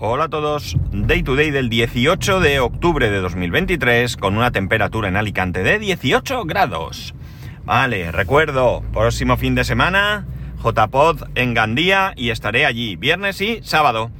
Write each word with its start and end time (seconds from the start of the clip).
Hola 0.00 0.24
a 0.24 0.28
todos, 0.28 0.76
Day 0.92 1.24
to 1.24 1.34
Day 1.34 1.50
del 1.50 1.68
18 1.68 2.38
de 2.38 2.60
octubre 2.60 3.10
de 3.10 3.18
2023 3.18 4.16
con 4.16 4.36
una 4.36 4.52
temperatura 4.52 5.08
en 5.08 5.16
Alicante 5.16 5.64
de 5.64 5.80
18 5.80 6.44
grados. 6.44 7.16
Vale, 7.64 8.12
recuerdo, 8.12 8.84
próximo 8.92 9.36
fin 9.36 9.56
de 9.56 9.64
semana, 9.64 10.24
JPod 10.62 11.24
en 11.34 11.52
Gandía 11.52 12.12
y 12.14 12.30
estaré 12.30 12.64
allí, 12.64 12.94
viernes 12.94 13.40
y 13.40 13.60
sábado. 13.64 14.12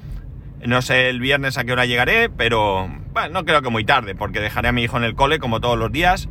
No 0.66 0.82
sé 0.82 1.10
el 1.10 1.20
viernes 1.20 1.58
a 1.58 1.64
qué 1.64 1.74
hora 1.74 1.86
llegaré, 1.86 2.28
pero 2.28 2.88
bueno, 3.12 3.28
no 3.30 3.44
creo 3.44 3.62
que 3.62 3.70
muy 3.70 3.84
tarde, 3.84 4.16
porque 4.16 4.40
dejaré 4.40 4.66
a 4.66 4.72
mi 4.72 4.82
hijo 4.82 4.96
en 4.96 5.04
el 5.04 5.14
cole 5.14 5.38
como 5.38 5.60
todos 5.60 5.78
los 5.78 5.92
días 5.92 6.28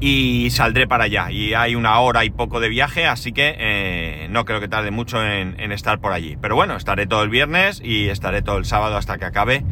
y 0.00 0.50
saldré 0.50 0.86
para 0.86 1.04
allá. 1.04 1.30
Y 1.30 1.54
hay 1.54 1.74
una 1.74 1.98
hora 2.00 2.24
y 2.24 2.30
poco 2.30 2.60
de 2.60 2.68
viaje, 2.68 3.06
así 3.06 3.32
que 3.32 3.54
eh, 3.58 4.28
no 4.30 4.44
creo 4.44 4.60
que 4.60 4.68
tarde 4.68 4.90
mucho 4.90 5.24
en, 5.24 5.72
estar 5.72 6.00
por 6.00 6.12
allí. 6.12 6.36
Pero 6.40 6.54
bueno, 6.54 6.76
estaré 6.76 7.06
todo 7.06 7.22
el 7.22 7.30
viernes 7.30 7.80
y 7.82 8.08
estaré 8.08 8.42
todo 8.42 8.58
el 8.58 8.64
sábado 8.64 8.96
hasta 8.96 9.18
que 9.18 9.24
acabe. 9.24 9.64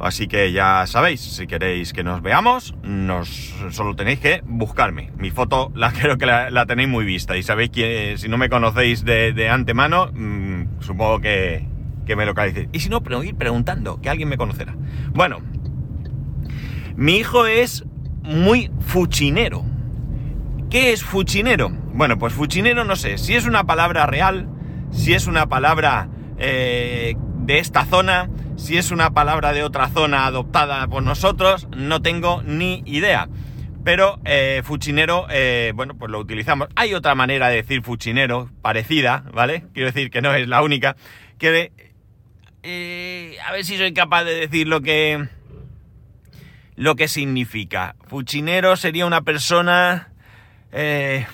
Así 0.00 0.28
que 0.28 0.52
ya 0.52 0.86
sabéis, 0.86 1.20
si 1.20 1.48
queréis 1.48 1.92
que 1.92 2.04
nos 2.04 2.22
veamos, 2.22 2.72
nos, 2.84 3.28
solo 3.70 3.96
tenéis 3.96 4.20
que 4.20 4.42
buscarme. 4.44 5.10
Mi 5.16 5.30
foto 5.30 5.72
la 5.74 5.92
creo 5.98 6.18
que 6.18 6.26
la, 6.26 6.66
tenéis 6.66 6.88
muy 6.88 7.04
vista 7.04 7.36
y 7.36 7.42
sabéis 7.42 7.70
que 7.70 8.14
si 8.16 8.28
no 8.28 8.38
me 8.38 8.48
conocéis 8.48 9.04
de, 9.04 9.32
de 9.32 9.48
antemano, 9.48 10.10
mmm, 10.12 10.80
supongo 10.80 11.20
que, 11.20 11.66
que 12.06 12.14
me 12.14 12.26
localicéis. 12.26 12.68
Y 12.72 12.80
si 12.80 12.90
no, 12.90 13.02
ir 13.24 13.34
preguntando, 13.34 14.00
que 14.00 14.08
alguien 14.08 14.28
me 14.28 14.36
conocerá. 14.36 14.76
Bueno, 15.12 15.40
mi 16.96 17.16
hijo 17.16 17.46
es 17.46 17.84
muy 18.28 18.70
fuchinero. 18.80 19.64
¿Qué 20.70 20.92
es 20.92 21.02
fuchinero? 21.02 21.70
Bueno, 21.70 22.18
pues 22.18 22.34
fuchinero 22.34 22.84
no 22.84 22.94
sé 22.94 23.16
si 23.16 23.34
es 23.34 23.46
una 23.46 23.64
palabra 23.64 24.04
real, 24.04 24.46
si 24.92 25.14
es 25.14 25.26
una 25.26 25.48
palabra 25.48 26.10
eh, 26.38 27.16
de 27.38 27.58
esta 27.58 27.86
zona, 27.86 28.28
si 28.56 28.76
es 28.76 28.90
una 28.90 29.12
palabra 29.12 29.54
de 29.54 29.62
otra 29.62 29.88
zona 29.88 30.26
adoptada 30.26 30.86
por 30.88 31.02
nosotros, 31.02 31.68
no 31.74 32.02
tengo 32.02 32.42
ni 32.42 32.82
idea. 32.84 33.28
Pero 33.82 34.20
eh, 34.26 34.60
fuchinero, 34.62 35.26
eh, 35.30 35.72
bueno, 35.74 35.96
pues 35.96 36.10
lo 36.10 36.18
utilizamos. 36.18 36.68
Hay 36.76 36.92
otra 36.92 37.14
manera 37.14 37.48
de 37.48 37.56
decir 37.56 37.82
fuchinero, 37.82 38.50
parecida, 38.60 39.24
¿vale? 39.32 39.64
Quiero 39.72 39.90
decir 39.90 40.10
que 40.10 40.20
no 40.20 40.34
es 40.34 40.46
la 40.46 40.62
única. 40.62 40.96
Que 41.38 41.72
a 43.42 43.52
ver 43.52 43.64
si 43.64 43.78
soy 43.78 43.94
capaz 43.94 44.24
de 44.24 44.34
decir 44.34 44.68
lo 44.68 44.82
que 44.82 45.28
lo 46.78 46.94
que 46.94 47.08
significa. 47.08 47.96
Fuchinero 48.06 48.76
sería 48.76 49.04
una 49.04 49.22
persona 49.22 50.10
eh, 50.70 51.26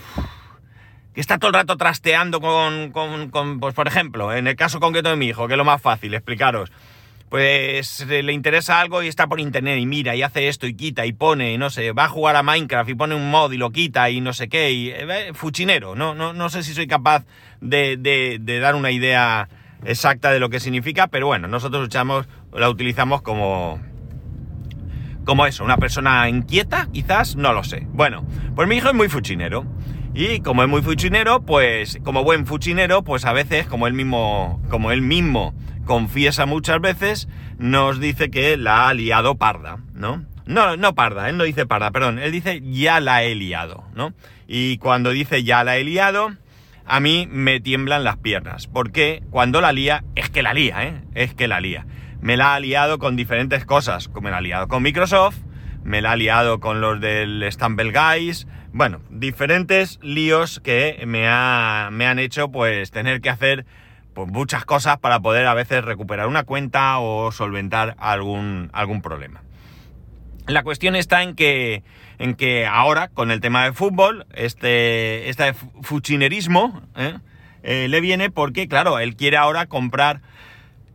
que 1.15 1.21
está 1.21 1.37
todo 1.37 1.49
el 1.49 1.55
rato 1.55 1.77
trasteando 1.77 2.41
con, 2.41 2.91
con, 2.93 3.29
con, 3.29 3.61
pues 3.61 3.75
por 3.75 3.87
ejemplo, 3.87 4.33
en 4.33 4.47
el 4.47 4.57
caso 4.57 4.81
concreto 4.81 5.11
de 5.11 5.17
mi 5.17 5.27
hijo, 5.27 5.47
que 5.47 5.53
es 5.53 5.59
lo 5.59 5.65
más 5.67 5.83
fácil, 5.83 6.15
explicaros. 6.15 6.73
Pues 7.29 8.07
le 8.09 8.33
interesa 8.33 8.81
algo 8.81 9.03
y 9.03 9.09
está 9.09 9.27
por 9.27 9.39
internet 9.39 9.79
y 9.79 9.87
mira 9.87 10.17
y 10.17 10.23
hace 10.23 10.49
esto 10.49 10.67
y 10.67 10.75
quita 10.75 11.05
y 11.05 11.13
pone, 11.13 11.53
y 11.53 11.59
no 11.59 11.69
sé, 11.69 11.93
va 11.93 12.05
a 12.05 12.09
jugar 12.09 12.37
a 12.37 12.43
Minecraft 12.43 12.89
y 12.89 12.95
pone 12.95 13.15
un 13.15 13.31
mod 13.31 13.53
y 13.53 13.59
lo 13.59 13.71
quita 13.71 14.09
y 14.09 14.23
no 14.23 14.33
sé 14.33 14.49
qué, 14.49 14.71
y 14.71 14.91
eh, 14.91 15.33
fuchinero, 15.35 15.95
no, 15.95 16.15
no, 16.15 16.33
no 16.33 16.49
sé 16.49 16.63
si 16.63 16.73
soy 16.73 16.87
capaz 16.87 17.27
de, 17.61 17.99
de, 17.99 18.39
de 18.41 18.61
dar 18.61 18.77
una 18.77 18.93
idea 18.93 19.49
exacta 19.85 20.31
de 20.31 20.41
lo 20.41 20.49
que 20.49 20.61
significa, 20.61 21.09
pero 21.09 21.27
bueno, 21.27 21.49
nosotros 21.49 21.89
la 22.53 22.71
utilizamos 22.71 23.21
como, 23.21 23.81
como 25.25 25.47
eso, 25.47 25.65
una 25.65 25.77
persona 25.77 26.29
inquieta, 26.29 26.89
quizás, 26.93 27.37
no 27.37 27.53
lo 27.53 27.65
sé. 27.65 27.87
Bueno, 27.93 28.27
pues 28.55 28.69
mi 28.69 28.77
hijo 28.77 28.89
es 28.89 28.95
muy 28.95 29.09
fuchinero. 29.09 29.65
Y 30.15 30.41
como 30.41 30.63
es 30.63 30.69
muy 30.69 30.81
fuchinero, 30.81 31.43
pues 31.43 31.99
como 32.05 32.23
buen 32.23 32.47
fuchinero, 32.47 33.03
pues 33.03 33.25
a 33.25 33.33
veces, 33.33 33.67
como 33.67 33.89
él 33.89 33.95
mismo, 33.95 34.63
como 34.71 34.93
él 34.93 35.03
mismo 35.03 35.55
confiesa 35.87 36.47
muchas 36.47 36.81
veces, 36.81 37.29
nos 37.59 37.99
dice 37.99 38.31
que 38.31 38.57
la 38.57 38.89
ha 38.89 38.95
liado 38.95 39.35
parda, 39.35 39.79
¿no? 39.93 40.25
No, 40.47 40.77
no 40.77 40.95
parda, 40.95 41.29
él 41.29 41.37
no 41.37 41.45
dice 41.45 41.67
parda, 41.67 41.91
perdón, 41.91 42.19
él 42.19 42.31
dice 42.31 42.61
ya 42.63 43.01
la 43.01 43.25
he 43.25 43.35
liado, 43.35 43.85
¿no? 43.95 44.13
Y 44.47 44.79
cuando 44.79 45.11
dice 45.11 45.43
ya 45.43 45.65
la 45.65 45.79
he 45.79 45.85
liado, 45.85 46.33
a 46.87 47.01
mí 47.01 47.27
me 47.29 47.59
tiemblan 47.61 48.05
las 48.05 48.19
piernas, 48.19 48.69
porque 48.69 49.23
cuando 49.31 49.61
la 49.61 49.73
lía, 49.73 50.05
es 50.15 50.31
que 50.31 50.43
la 50.43 50.55
lía, 50.55 50.85
¿eh? 50.85 51.03
Es 51.15 51.35
que 51.35 51.49
la 51.49 51.61
lía 51.61 51.87
me 52.25 52.39
la 52.39 52.55
ha 52.55 52.61
liado 52.61 52.99
con 52.99 53.17
diferentes 53.17 53.67
cosas. 53.67 54.09
Me 54.23 54.31
la 54.31 54.39
ha 54.39 54.41
liado 54.41 54.67
con 54.67 54.83
Microsoft, 54.83 55.37
me 55.85 56.01
la 56.01 56.13
ha 56.13 56.17
liado 56.17 56.59
con 56.59 56.81
los 56.81 56.99
del 56.99 57.47
Stumble 57.53 57.93
Guys. 57.93 58.47
Bueno, 58.73 59.03
diferentes 59.11 59.99
líos 60.01 60.59
que 60.61 61.05
me, 61.07 61.29
ha, 61.29 61.91
me 61.93 62.07
han 62.07 62.19
hecho 62.19 62.51
pues 62.51 62.91
tener 62.91 63.21
que 63.21 63.29
hacer 63.29 63.67
pues, 64.15 64.27
muchas 64.31 64.65
cosas 64.65 64.97
para 64.97 65.21
poder 65.21 65.47
a 65.47 65.53
veces 65.53 65.85
recuperar 65.85 66.27
una 66.27 66.45
cuenta 66.45 66.99
o 66.99 67.31
solventar 67.31 67.95
algún, 67.99 68.71
algún 68.73 69.03
problema. 69.03 69.43
La 70.47 70.63
cuestión 70.63 70.97
está 70.97 71.23
en 71.23 71.35
que, 71.35 71.83
en 72.19 72.37
que 72.37 72.65
ahora, 72.65 73.09
con 73.09 73.33
el 73.33 73.43
tema 73.43 73.65
de 73.65 73.75
fútbol, 73.75 74.27
este, 74.33 75.29
este 75.29 75.53
fuchinerismo 75.83 76.81
¿eh? 76.97 77.19
Eh, 77.63 77.89
le 77.89 78.01
viene 78.01 78.31
porque, 78.31 78.67
claro, 78.67 78.99
él 78.99 79.15
quiere 79.15 79.37
ahora 79.37 79.67
comprar 79.67 80.23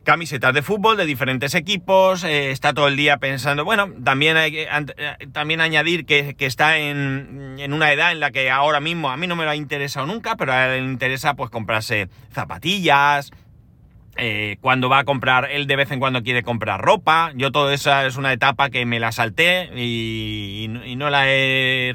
camisetas 0.03 0.53
de 0.53 0.61
fútbol 0.61 0.97
de 0.97 1.05
diferentes 1.05 1.53
equipos, 1.55 2.23
eh, 2.23 2.51
está 2.51 2.73
todo 2.73 2.87
el 2.87 2.95
día 2.95 3.17
pensando, 3.17 3.65
bueno, 3.65 3.89
también 4.03 4.37
hay 4.37 4.51
que 4.51 4.63
eh, 4.63 5.27
también 5.31 5.61
añadir 5.61 6.05
que, 6.05 6.35
que 6.35 6.45
está 6.45 6.77
en, 6.77 7.55
en, 7.59 7.73
una 7.73 7.91
edad 7.91 8.11
en 8.11 8.19
la 8.19 8.31
que 8.31 8.49
ahora 8.49 8.79
mismo 8.79 9.09
a 9.09 9.17
mí 9.17 9.27
no 9.27 9.35
me 9.35 9.43
lo 9.43 9.51
ha 9.51 9.55
interesado 9.55 10.07
nunca, 10.07 10.35
pero 10.35 10.53
a 10.53 10.75
él 10.75 10.85
le 10.85 10.91
interesa 10.91 11.35
pues 11.35 11.49
comprarse 11.49 12.09
zapatillas, 12.31 13.31
eh, 14.21 14.57
cuando 14.59 14.89
va 14.89 14.99
a 14.99 15.03
comprar, 15.05 15.49
él 15.49 15.65
de 15.67 15.75
vez 15.75 15.91
en 15.91 15.99
cuando 15.99 16.23
quiere 16.23 16.43
comprar 16.43 16.81
ropa, 16.81 17.31
yo 17.35 17.51
todo 17.51 17.71
esa 17.71 18.05
es 18.05 18.17
una 18.17 18.33
etapa 18.33 18.69
que 18.69 18.85
me 18.85 18.99
la 18.99 19.11
salté 19.11 19.69
y, 19.75 20.65
y, 20.65 20.91
y 20.91 20.95
no 20.95 21.09
la 21.09 21.23
he, 21.27 21.93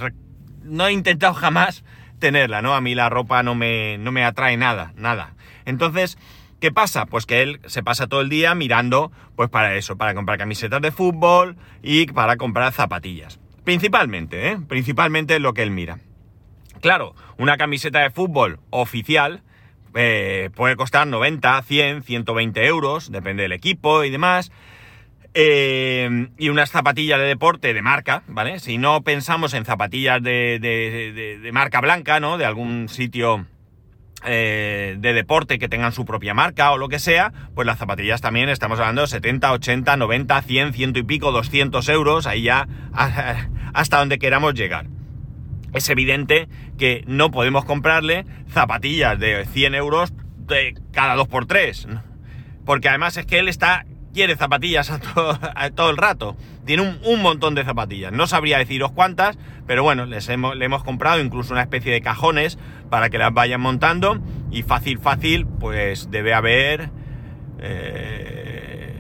no 0.63 0.87
he 0.87 0.93
intentado 0.93 1.35
jamás 1.35 1.85
tenerla, 2.19 2.63
¿no? 2.63 2.75
A 2.75 2.81
mí 2.81 2.95
la 2.95 3.11
ropa 3.11 3.43
no 3.43 3.55
me, 3.55 3.99
no 3.99 4.11
me 4.13 4.25
atrae 4.25 4.57
nada, 4.57 4.93
nada. 4.97 5.35
Entonces, 5.67 6.17
¿Qué 6.65 6.73
pasa? 6.73 7.05
Pues 7.05 7.27
que 7.27 7.43
él 7.43 7.61
se 7.67 7.83
pasa 7.83 8.07
todo 8.07 8.23
el 8.23 8.31
día 8.31 8.55
mirando, 8.55 9.13
pues 9.37 9.51
para 9.51 9.75
eso, 9.75 9.99
para 9.99 10.15
comprar 10.15 10.39
camisetas 10.39 10.81
de 10.81 10.93
fútbol 10.93 11.59
y 11.83 12.07
para 12.07 12.39
comprar 12.39 12.73
zapatillas. 12.73 13.39
Principalmente, 13.65 14.49
¿eh? 14.49 14.59
Principalmente 14.67 15.39
lo 15.41 15.53
que 15.53 15.63
él 15.63 15.71
mira. 15.71 15.99
Claro, 16.81 17.15
una 17.37 17.59
camiseta 17.59 17.99
de 17.99 18.09
fútbol 18.09 18.61
oficial 18.71 19.43
eh, 19.95 20.49
puede 20.55 20.75
costar 20.77 21.07
90, 21.07 21.61
100, 21.61 22.03
120 22.03 22.65
euros, 22.65 23.13
depende 23.13 23.43
del 23.43 23.53
equipo 23.53 24.03
y 24.03 24.09
demás. 24.09 24.51
Eh, 25.35 26.29
y 26.39 26.49
unas 26.49 26.71
zapatillas 26.71 27.19
de 27.19 27.27
deporte 27.27 27.75
de 27.75 27.83
marca, 27.83 28.23
¿vale? 28.27 28.59
Si 28.59 28.79
no 28.79 29.03
pensamos 29.03 29.53
en 29.53 29.67
zapatillas 29.67 30.23
de, 30.23 30.59
de, 30.63 31.13
de, 31.13 31.39
de 31.41 31.53
marca 31.53 31.83
blanca, 31.83 32.21
¿no? 32.21 32.39
De 32.39 32.47
algún 32.47 32.89
sitio 32.89 33.45
eh, 34.27 34.97
de 34.99 35.13
deporte 35.13 35.59
que 35.59 35.69
tengan 35.69 35.93
su 35.93 36.05
propia 36.05 36.35
marca 36.35 36.73
o 36.73 36.79
lo 36.79 36.89
que 36.89 36.99
sea, 36.99 37.33
pues 37.55 37.67
las 37.67 37.79
zapatillas 37.79 38.21
también 38.21 38.49
estamos 38.49 38.79
hablando 38.79 39.03
de 39.03 39.09
70, 39.09 39.53
80, 39.53 39.97
90, 39.97 40.43
100, 40.43 40.73
ciento 40.73 40.99
y 40.99 41.03
pico, 41.03 41.33
200 41.33 41.89
euros, 41.89 42.27
ahí 42.27 42.43
ya 42.43 42.69
hasta 43.75 43.99
donde 43.99 44.19
queramos 44.19 44.55
llegar. 44.55 44.87
Es 45.73 45.89
evidente 45.89 46.49
que 46.79 47.05
no 47.07 47.31
podemos 47.31 47.65
comprarle 47.65 48.25
zapatillas 48.49 49.19
de 49.19 49.45
100 49.45 49.75
euros 49.75 50.13
de 50.39 50.75
cada 50.93 51.17
2x3, 51.17 52.01
porque 52.65 52.89
además 52.89 53.17
es 53.17 53.27
que 53.27 53.39
él 53.39 53.49
está 53.49 53.85
quiere 54.15 54.37
zapatillas 54.37 54.91
a 54.91 55.01
todo, 55.01 55.39
a 55.55 55.71
todo 55.71 55.91
el 55.91 55.97
rato. 55.99 56.37
Tiene 56.65 56.83
un, 56.83 56.99
un, 57.05 57.23
montón 57.23 57.55
de 57.55 57.65
zapatillas. 57.65 58.13
No 58.13 58.27
sabría 58.27 58.59
deciros 58.59 58.93
cuántas, 58.93 59.39
pero 59.67 59.83
bueno, 59.83 60.07
les 60.07 60.29
hemos, 60.29 60.57
le 60.57 60.65
hemos 60.65 60.83
comprado 60.83 61.21
incluso 61.21 61.53
una 61.53 61.63
especie 61.63 61.93
de 61.93 62.01
cajones 62.01 62.59
para 62.91 63.11
que 63.11 63.19
las 63.19 63.33
vayan 63.33 63.61
montando. 63.61 64.19
Y 64.51 64.63
fácil, 64.63 64.99
fácil, 64.99 65.47
pues 65.47 66.11
debe 66.11 66.35
haber... 66.35 66.91
Eh, 67.61 68.95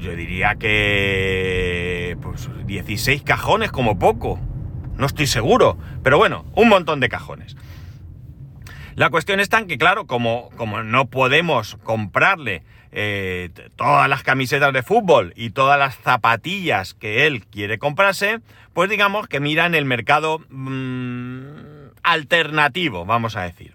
yo 0.00 0.14
diría 0.14 0.56
que... 0.56 2.16
Pues 2.22 2.48
16 2.66 3.22
cajones 3.22 3.72
como 3.72 3.98
poco. 3.98 4.38
No 4.96 5.06
estoy 5.06 5.26
seguro. 5.26 5.78
Pero 6.02 6.18
bueno, 6.18 6.44
un 6.54 6.68
montón 6.68 7.00
de 7.00 7.08
cajones. 7.08 7.56
La 8.94 9.10
cuestión 9.10 9.40
está 9.40 9.58
en 9.58 9.66
que, 9.68 9.78
claro, 9.78 10.06
como, 10.06 10.50
como 10.56 10.82
no 10.82 11.06
podemos 11.06 11.76
comprarle 11.84 12.64
eh, 12.92 13.50
todas 13.76 14.08
las 14.08 14.22
camisetas 14.22 14.72
de 14.72 14.82
fútbol 14.82 15.32
y 15.36 15.50
todas 15.50 15.78
las 15.78 15.96
zapatillas 15.96 16.94
que 16.94 17.26
él 17.26 17.44
quiere 17.46 17.78
comprarse, 17.78 18.40
pues 18.72 18.88
digamos 18.88 19.28
que 19.28 19.40
mira 19.40 19.66
en 19.66 19.74
el 19.74 19.84
mercado 19.84 20.40
mmm, 20.48 21.88
alternativo, 22.02 23.04
vamos 23.04 23.36
a 23.36 23.42
decir. 23.42 23.74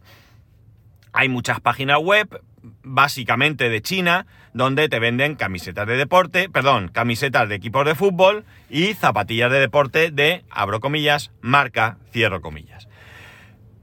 Hay 1.12 1.30
muchas 1.30 1.60
páginas 1.60 2.00
web, 2.00 2.42
básicamente 2.82 3.70
de 3.70 3.82
China, 3.82 4.26
donde 4.54 4.90
te 4.90 5.00
venden 5.00 5.36
camisetas 5.36 5.88
de 5.88 5.98
deporte, 5.98 6.50
perdón, 6.50 6.88
camisetas 6.88 7.50
de 7.50 7.56
equipos 7.56 7.86
de 7.86 7.96
fútbol 7.96 8.46
y 8.70 8.94
zapatillas 8.94 9.52
de 9.52 9.60
deporte 9.60 10.12
de, 10.12 10.44
abro 10.50 10.80
comillas, 10.80 11.32
marca, 11.42 11.98
cierro 12.12 12.42
comillas. 12.42 12.88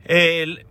El, 0.05 0.67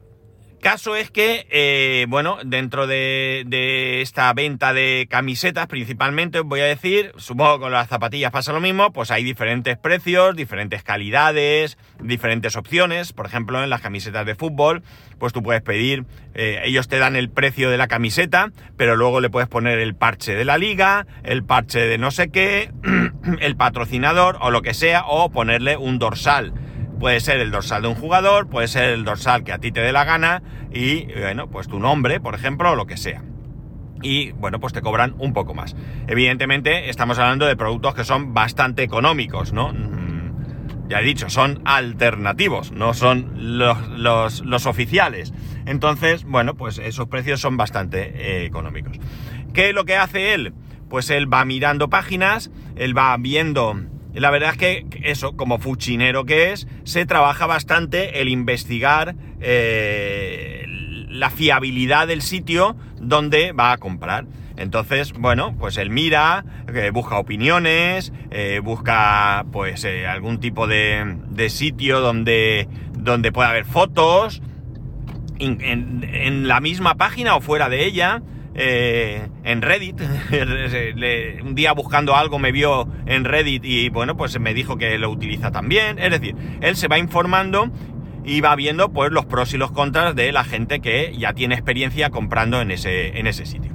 Caso 0.61 0.97
es 0.97 1.09
que, 1.09 1.47
eh, 1.49 2.05
bueno, 2.09 2.37
dentro 2.43 2.85
de, 2.85 3.43
de, 3.47 4.01
esta 4.01 4.33
venta 4.33 4.73
de 4.73 5.07
camisetas 5.09 5.67
principalmente, 5.67 6.39
os 6.39 6.45
voy 6.45 6.59
a 6.59 6.65
decir, 6.65 7.13
supongo 7.15 7.55
que 7.55 7.61
con 7.61 7.71
las 7.71 7.87
zapatillas 7.87 8.31
pasa 8.31 8.51
lo 8.51 8.59
mismo, 8.59 8.91
pues 8.91 9.09
hay 9.09 9.23
diferentes 9.23 9.77
precios, 9.77 10.35
diferentes 10.35 10.83
calidades, 10.83 11.77
diferentes 12.01 12.57
opciones. 12.57 13.13
Por 13.13 13.25
ejemplo, 13.25 13.63
en 13.63 13.69
las 13.69 13.79
camisetas 13.79 14.25
de 14.25 14.35
fútbol, 14.35 14.83
pues 15.17 15.31
tú 15.31 15.41
puedes 15.41 15.61
pedir, 15.61 16.03
eh, 16.33 16.61
ellos 16.65 16.89
te 16.89 16.99
dan 16.99 17.15
el 17.15 17.29
precio 17.29 17.69
de 17.69 17.77
la 17.77 17.87
camiseta, 17.87 18.51
pero 18.75 18.97
luego 18.97 19.21
le 19.21 19.29
puedes 19.29 19.47
poner 19.47 19.79
el 19.79 19.95
parche 19.95 20.35
de 20.35 20.43
la 20.43 20.57
liga, 20.57 21.07
el 21.23 21.43
parche 21.43 21.79
de 21.79 21.97
no 21.97 22.11
sé 22.11 22.31
qué, 22.31 22.71
el 23.39 23.55
patrocinador 23.55 24.37
o 24.41 24.51
lo 24.51 24.61
que 24.61 24.73
sea, 24.73 25.05
o 25.07 25.29
ponerle 25.29 25.77
un 25.77 25.99
dorsal 25.99 26.53
Puede 26.99 27.21
ser 27.21 27.39
el 27.39 27.51
dorsal 27.51 27.83
de 27.83 27.87
un 27.87 27.95
jugador, 27.95 28.47
puede 28.49 28.67
ser 28.67 28.89
el 28.89 29.05
dorsal 29.05 29.43
que 29.43 29.53
a 29.53 29.59
ti 29.59 29.71
te 29.71 29.79
dé 29.79 29.93
la 29.93 30.03
gana 30.03 30.43
y, 30.71 31.05
bueno, 31.13 31.49
pues 31.49 31.67
tu 31.67 31.79
nombre, 31.79 32.19
por 32.19 32.35
ejemplo, 32.35 32.71
o 32.71 32.75
lo 32.75 32.85
que 32.87 32.97
sea. 32.97 33.23
Y, 34.01 34.31
bueno, 34.33 34.59
pues 34.59 34.73
te 34.73 34.81
cobran 34.81 35.15
un 35.17 35.33
poco 35.33 35.53
más. 35.53 35.75
Evidentemente, 36.07 36.89
estamos 36.89 37.17
hablando 37.17 37.45
de 37.45 37.55
productos 37.55 37.95
que 37.95 38.03
son 38.03 38.33
bastante 38.33 38.83
económicos, 38.83 39.53
¿no? 39.53 39.73
Mm, 39.73 40.89
ya 40.89 40.99
he 40.99 41.03
dicho, 41.03 41.29
son 41.29 41.61
alternativos, 41.65 42.71
no 42.71 42.93
son 42.93 43.31
los, 43.57 44.41
los, 44.41 44.65
oficiales. 44.65 45.33
Entonces, 45.65 46.23
bueno, 46.25 46.55
pues 46.55 46.79
esos 46.79 47.07
precios 47.07 47.39
son 47.39 47.57
bastante 47.57 48.11
eh, 48.15 48.45
económicos. 48.45 48.97
¿Qué 49.53 49.69
es 49.69 49.75
lo 49.75 49.85
que 49.85 49.95
hace 49.95 50.33
él? 50.33 50.53
Pues 50.89 51.09
él 51.09 51.31
va 51.31 51.45
mirando 51.45 51.89
páginas, 51.89 52.51
él 52.75 52.97
va 52.97 53.15
viendo 53.17 53.75
la 54.19 54.31
verdad 54.31 54.51
es 54.51 54.57
que 54.57 54.85
eso, 55.03 55.35
como 55.35 55.59
fuchinero 55.59 56.25
que 56.25 56.51
es, 56.51 56.67
se 56.83 57.05
trabaja 57.05 57.45
bastante 57.45 58.21
el 58.21 58.29
investigar 58.29 59.15
eh, 59.39 60.65
la 61.09 61.29
fiabilidad 61.29 62.07
del 62.07 62.21
sitio 62.21 62.75
donde 62.99 63.51
va 63.51 63.71
a 63.71 63.77
comprar. 63.77 64.25
Entonces, 64.57 65.13
bueno, 65.13 65.55
pues 65.57 65.77
él 65.77 65.89
mira, 65.89 66.43
eh, 66.73 66.91
busca 66.91 67.17
opiniones, 67.17 68.11
eh, 68.29 68.59
busca 68.61 69.45
pues 69.51 69.85
algún 69.85 70.39
tipo 70.39 70.67
de, 70.67 71.49
sitio 71.49 72.01
donde, 72.01 72.67
donde 72.91 73.31
pueda 73.31 73.49
haber 73.49 73.65
fotos, 73.65 74.41
en 75.39 76.49
la 76.49 76.59
misma 76.59 76.95
página 76.95 77.35
o 77.37 77.41
fuera 77.41 77.69
de 77.69 77.85
ella. 77.85 78.21
Eh, 78.55 79.27
en 79.43 79.61
Reddit. 79.61 80.01
un 81.43 81.55
día 81.55 81.73
buscando 81.73 82.15
algo 82.15 82.39
me 82.39 82.51
vio 82.51 82.87
en 83.05 83.25
Reddit 83.25 83.63
y 83.65 83.89
bueno, 83.89 84.17
pues 84.17 84.39
me 84.39 84.53
dijo 84.53 84.77
que 84.77 84.97
lo 84.97 85.09
utiliza 85.09 85.51
también. 85.51 85.99
Es 85.99 86.11
decir, 86.11 86.35
él 86.61 86.75
se 86.75 86.87
va 86.87 86.97
informando 86.97 87.71
y 88.23 88.41
va 88.41 88.55
viendo 88.55 88.91
pues 88.91 89.11
los 89.11 89.25
pros 89.25 89.53
y 89.53 89.57
los 89.57 89.71
contras 89.71 90.15
de 90.15 90.31
la 90.31 90.43
gente 90.43 90.79
que 90.79 91.15
ya 91.17 91.33
tiene 91.33 91.55
experiencia 91.55 92.09
comprando 92.09 92.61
en 92.61 92.71
ese, 92.71 93.17
en 93.19 93.27
ese 93.27 93.45
sitio. 93.45 93.71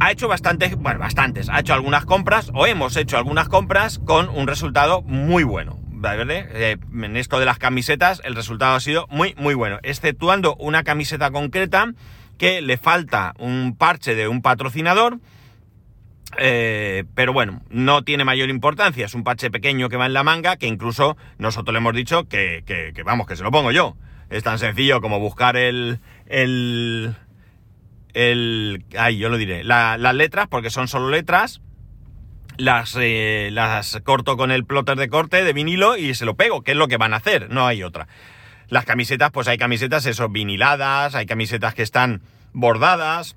Ha 0.00 0.10
hecho 0.12 0.28
bastantes, 0.28 0.76
bueno, 0.76 0.98
bastantes, 0.98 1.50
ha 1.50 1.60
hecho 1.60 1.74
algunas 1.74 2.06
compras 2.06 2.50
o 2.54 2.66
hemos 2.66 2.96
hecho 2.96 3.18
algunas 3.18 3.48
compras 3.48 3.98
con 3.98 4.30
un 4.30 4.46
resultado 4.46 5.02
muy 5.02 5.44
bueno. 5.44 5.78
Eh, 6.02 6.78
en 7.02 7.16
esto 7.16 7.38
de 7.38 7.44
las 7.44 7.58
camisetas 7.58 8.22
el 8.24 8.34
resultado 8.34 8.74
ha 8.74 8.80
sido 8.80 9.06
muy, 9.10 9.34
muy 9.36 9.52
bueno, 9.52 9.78
exceptuando 9.82 10.56
una 10.56 10.82
camiseta 10.82 11.30
concreta 11.30 11.92
que 12.40 12.62
le 12.62 12.78
falta 12.78 13.34
un 13.38 13.76
parche 13.76 14.14
de 14.14 14.26
un 14.26 14.40
patrocinador, 14.40 15.18
eh, 16.38 17.04
pero 17.14 17.34
bueno, 17.34 17.60
no 17.68 18.02
tiene 18.02 18.24
mayor 18.24 18.48
importancia, 18.48 19.04
es 19.04 19.14
un 19.14 19.24
parche 19.24 19.50
pequeño 19.50 19.90
que 19.90 19.98
va 19.98 20.06
en 20.06 20.14
la 20.14 20.24
manga, 20.24 20.56
que 20.56 20.66
incluso 20.66 21.18
nosotros 21.36 21.74
le 21.74 21.80
hemos 21.80 21.94
dicho 21.94 22.28
que, 22.28 22.64
vamos, 23.04 23.26
que 23.26 23.36
se 23.36 23.42
lo 23.42 23.50
pongo 23.50 23.72
yo. 23.72 23.94
Es 24.30 24.42
tan 24.42 24.58
sencillo 24.58 25.02
como 25.02 25.20
buscar 25.20 25.56
el... 25.58 26.00
el 26.26 27.14
el 28.12 28.84
ay, 28.98 29.18
yo 29.18 29.28
lo 29.28 29.36
diré, 29.36 29.62
las 29.62 30.14
letras, 30.14 30.48
porque 30.48 30.70
son 30.70 30.88
solo 30.88 31.10
letras, 31.10 31.60
las, 32.56 32.96
eh, 32.98 33.50
las 33.52 34.00
corto 34.02 34.36
con 34.36 34.50
el 34.50 34.64
plotter 34.64 34.96
de 34.96 35.08
corte 35.08 35.44
de 35.44 35.52
vinilo 35.52 35.96
y 35.96 36.14
se 36.14 36.24
lo 36.24 36.34
pego, 36.34 36.62
que 36.62 36.72
es 36.72 36.76
lo 36.76 36.88
que 36.88 36.96
van 36.96 37.12
a 37.12 37.18
hacer, 37.18 37.50
no 37.50 37.66
hay 37.66 37.84
otra. 37.84 38.08
Las 38.70 38.84
camisetas, 38.84 39.30
pues 39.32 39.48
hay 39.48 39.58
camisetas 39.58 40.06
eso, 40.06 40.28
viniladas, 40.28 41.14
hay 41.14 41.26
camisetas 41.26 41.74
que 41.74 41.82
están 41.82 42.22
bordadas, 42.52 43.36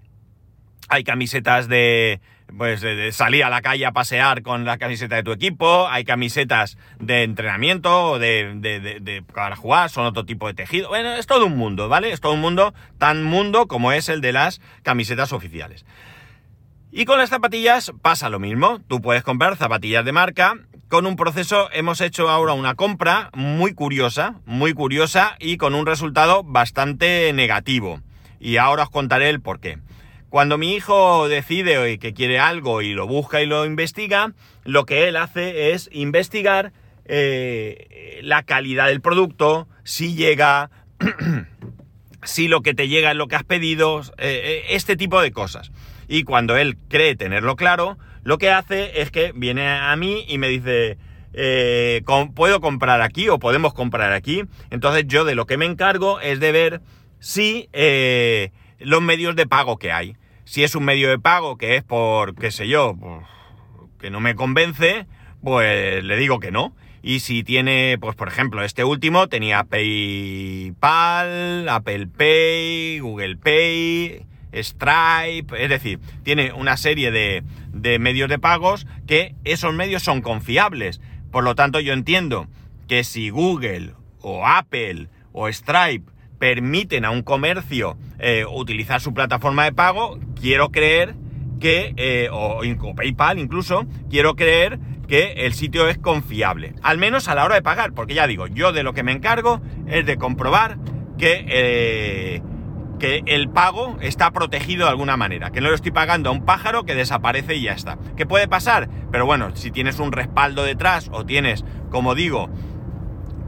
hay 0.90 1.04
camisetas 1.04 1.68
de, 1.68 2.22
pues 2.56 2.82
de, 2.82 3.12
salir 3.12 3.44
a 3.44 3.50
la 3.50 3.64
calle 3.64 3.86
a 3.88 3.92
pasear 3.92 4.44
con 4.44 4.64
la 4.64 4.78
camiseta 4.78 5.16
de 5.16 5.24
tu 5.24 5.32
equipo, 5.32 5.88
hay 5.90 6.04
camisetas 6.04 6.78
de 7.00 7.24
entrenamiento, 7.24 8.20
de, 8.20 8.54
de, 8.58 8.80
de, 8.80 9.24
para 9.24 9.56
jugar, 9.56 9.90
son 9.90 10.06
otro 10.06 10.24
tipo 10.24 10.48
de 10.48 10.54
tejido. 10.54 10.90
Bueno, 10.90 11.14
es 11.14 11.26
todo 11.26 11.48
un 11.48 11.58
mundo, 11.58 11.90
¿vale? 11.90 12.12
Es 12.12 12.22
todo 12.22 12.34
un 12.34 12.42
mundo, 12.42 12.74
tan 13.00 13.24
mundo 13.24 13.68
como 13.68 13.92
es 13.92 14.10
el 14.10 14.22
de 14.22 14.34
las 14.34 14.62
camisetas 14.84 15.34
oficiales. 15.34 15.84
Y 16.92 17.06
con 17.06 17.18
las 17.18 17.32
zapatillas 17.32 17.92
pasa 18.04 18.30
lo 18.30 18.40
mismo. 18.40 18.80
Tú 18.88 19.02
puedes 19.02 19.24
comprar 19.24 19.58
zapatillas 19.58 20.06
de 20.06 20.12
marca 20.12 20.58
con 20.94 21.08
un 21.08 21.16
proceso 21.16 21.70
hemos 21.74 22.02
hecho 22.02 22.30
ahora 22.30 22.54
una 22.54 22.76
compra 22.76 23.32
muy 23.34 23.74
curiosa, 23.74 24.36
muy 24.46 24.76
curiosa 24.76 25.36
y 25.40 25.58
con 25.58 25.74
un 25.74 25.88
resultado 25.88 26.44
bastante 26.44 27.34
negativo. 27.34 28.00
Y 28.40 28.58
ahora 28.58 28.84
os 28.84 28.92
contaré 28.92 29.30
el 29.30 29.42
por 29.42 29.60
qué. 29.60 29.80
Cuando 30.30 30.60
mi 30.60 30.76
hijo 30.76 31.28
decide 31.28 31.98
que 31.98 32.14
quiere 32.14 32.38
algo 32.38 32.84
y 32.84 32.94
lo 32.94 33.08
busca 33.08 33.42
y 33.42 33.48
lo 33.48 33.66
investiga, 33.66 34.34
lo 34.66 34.86
que 34.86 35.08
él 35.08 35.18
hace 35.18 35.72
es 35.72 35.90
investigar 35.92 36.74
eh, 37.06 38.20
la 38.22 38.44
calidad 38.44 38.86
del 38.86 39.02
producto, 39.02 39.68
si 39.84 40.14
llega, 40.14 40.70
si 42.22 42.48
lo 42.48 42.62
que 42.62 42.76
te 42.76 42.88
llega 42.88 43.10
es 43.10 43.18
lo 43.18 43.28
que 43.28 43.36
has 43.36 43.44
pedido, 43.44 44.02
eh, 44.02 44.04
eh, 44.20 44.64
este 44.70 44.96
tipo 44.96 45.20
de 45.24 45.32
cosas. 45.32 45.72
Y 46.08 46.24
cuando 46.24 46.56
él 46.56 46.78
cree 46.88 47.16
tenerlo 47.16 47.56
claro, 47.56 47.98
lo 48.24 48.38
que 48.38 48.50
hace 48.50 49.02
es 49.02 49.12
que 49.12 49.32
viene 49.36 49.68
a 49.68 49.96
mí 49.96 50.26
y 50.28 50.38
me 50.38 50.50
dice, 50.50 50.98
eh, 51.34 52.04
¿puedo 52.36 52.62
comprar 52.62 53.02
aquí 53.02 53.30
o 53.30 53.40
podemos 53.40 53.74
comprar 53.74 54.14
aquí? 54.14 54.44
Entonces 54.70 55.06
yo 55.08 55.26
de 55.26 55.36
lo 55.36 55.46
que 55.46 55.58
me 55.58 55.66
encargo 55.66 56.20
es 56.22 56.40
de 56.40 56.52
ver 56.52 56.82
si 57.20 57.70
eh, 57.74 58.52
los 58.80 59.02
medios 59.02 59.36
de 59.36 59.48
pago 59.48 59.78
que 59.78 59.92
hay. 59.92 60.16
Si 60.46 60.64
es 60.64 60.76
un 60.76 60.86
medio 60.86 61.10
de 61.10 61.20
pago 61.20 61.58
que 61.58 61.76
es 61.76 61.84
por, 61.84 62.36
qué 62.36 62.52
sé 62.52 62.68
yo, 62.68 62.96
que 64.00 64.10
no 64.10 64.20
me 64.20 64.36
convence, 64.36 65.08
pues 65.42 66.04
le 66.04 66.18
digo 66.18 66.40
que 66.40 66.52
no. 66.52 66.76
Y 67.02 67.20
si 67.20 67.44
tiene, 67.44 67.98
pues 68.00 68.16
por 68.16 68.30
ejemplo, 68.30 68.64
este 68.64 68.84
último 68.84 69.28
tenía 69.28 69.66
PayPal, 69.66 71.68
Apple 71.68 72.08
Pay, 72.08 73.00
Google 73.00 73.38
Pay, 73.38 74.26
Stripe, 74.54 75.64
es 75.64 75.70
decir, 75.70 76.00
tiene 76.24 76.54
una 76.54 76.78
serie 76.78 77.12
de, 77.12 77.44
medios 78.00 78.30
de 78.30 78.40
pagos 78.40 78.88
que 79.08 79.36
esos 79.44 79.74
medios 79.74 80.04
son 80.04 80.22
confiables. 80.22 81.02
Por 81.32 81.44
lo 81.44 81.56
tanto, 81.56 81.80
yo 81.80 81.94
entiendo 81.94 82.48
que 82.88 83.04
si 83.04 83.30
Google 83.30 83.94
o 84.22 84.46
Apple 84.46 85.08
o 85.32 85.52
Stripe 85.52 86.12
permiten 86.40 87.06
a 87.06 87.12
un 87.12 87.24
comercio 87.24 87.98
eh, 88.20 88.46
utilizar 88.46 89.02
su 89.02 89.14
plataforma 89.14 89.64
de 89.64 89.74
pago, 89.74 90.20
quiero 90.40 90.70
creer 90.70 91.16
que, 91.60 91.94
eh, 91.96 92.28
o, 92.32 92.62
PayPal 92.96 93.40
incluso, 93.40 93.86
quiero 94.10 94.36
creer 94.36 94.80
que 95.08 95.46
el 95.46 95.54
sitio 95.54 95.88
es 95.88 95.98
confiable. 95.98 96.74
Al 96.82 96.98
menos 96.98 97.28
a 97.28 97.36
la 97.36 97.46
hora 97.46 97.56
de 97.56 97.62
pagar, 97.62 97.94
porque 97.94 98.14
ya 98.14 98.28
digo, 98.28 98.48
yo 98.48 98.74
de 98.74 98.84
lo 98.84 98.94
que 98.94 99.04
me 99.04 99.12
encargo 99.12 99.62
es 99.88 100.06
de 100.06 100.18
comprobar 100.18 100.78
que 101.18 101.46
eh, 101.48 102.42
que 103.04 103.22
el 103.26 103.50
pago 103.50 103.98
está 104.00 104.32
protegido 104.32 104.86
de 104.86 104.92
alguna 104.92 105.18
manera, 105.18 105.52
que 105.52 105.60
no 105.60 105.68
lo 105.68 105.76
estoy 105.76 105.92
pagando 105.92 106.30
a 106.30 106.32
un 106.32 106.46
pájaro 106.46 106.86
que 106.86 106.96
desaparece 106.96 107.56
y 107.56 107.64
ya 107.64 107.74
está. 107.74 107.98
¿Qué 108.16 108.26
puede 108.26 108.48
pasar? 108.48 108.88
Pero 109.12 109.26
bueno, 109.26 109.54
si 109.58 109.72
tienes 109.72 110.00
un 110.00 110.14
respaldo 110.14 110.64
detrás 110.64 111.10
o 111.12 111.26
tienes, 111.26 111.66
como 111.92 112.16
digo, 112.16 112.50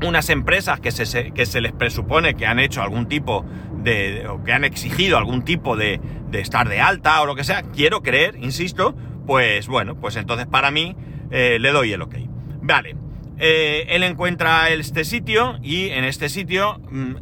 unas 0.05 0.29
empresas 0.29 0.81
que 0.81 0.91
se, 0.91 1.31
que 1.31 1.45
se 1.45 1.61
les 1.61 1.71
presupone 1.71 2.35
que 2.35 2.45
han 2.45 2.59
hecho 2.59 2.81
algún 2.81 3.07
tipo 3.07 3.45
de, 3.81 4.27
o 4.27 4.43
que 4.43 4.51
han 4.51 4.65
exigido 4.65 5.17
algún 5.17 5.45
tipo 5.45 5.77
de, 5.77 6.01
de 6.29 6.41
estar 6.41 6.67
de 6.67 6.81
alta 6.81 7.21
o 7.21 7.25
lo 7.25 7.35
que 7.35 7.45
sea, 7.45 7.61
quiero 7.61 8.03
creer, 8.03 8.35
insisto, 8.41 8.93
pues 9.25 9.69
bueno, 9.69 9.95
pues 9.95 10.17
entonces 10.17 10.47
para 10.47 10.69
mí 10.69 10.97
eh, 11.31 11.59
le 11.61 11.71
doy 11.71 11.93
el 11.93 12.01
ok. 12.01 12.15
Vale, 12.61 12.97
eh, 13.37 13.85
él 13.89 14.03
encuentra 14.03 14.69
este 14.69 15.03
sitio 15.03 15.57
y 15.61 15.89
en 15.89 16.05
este 16.05 16.29
sitio, 16.29 16.79
mm, 16.89 17.15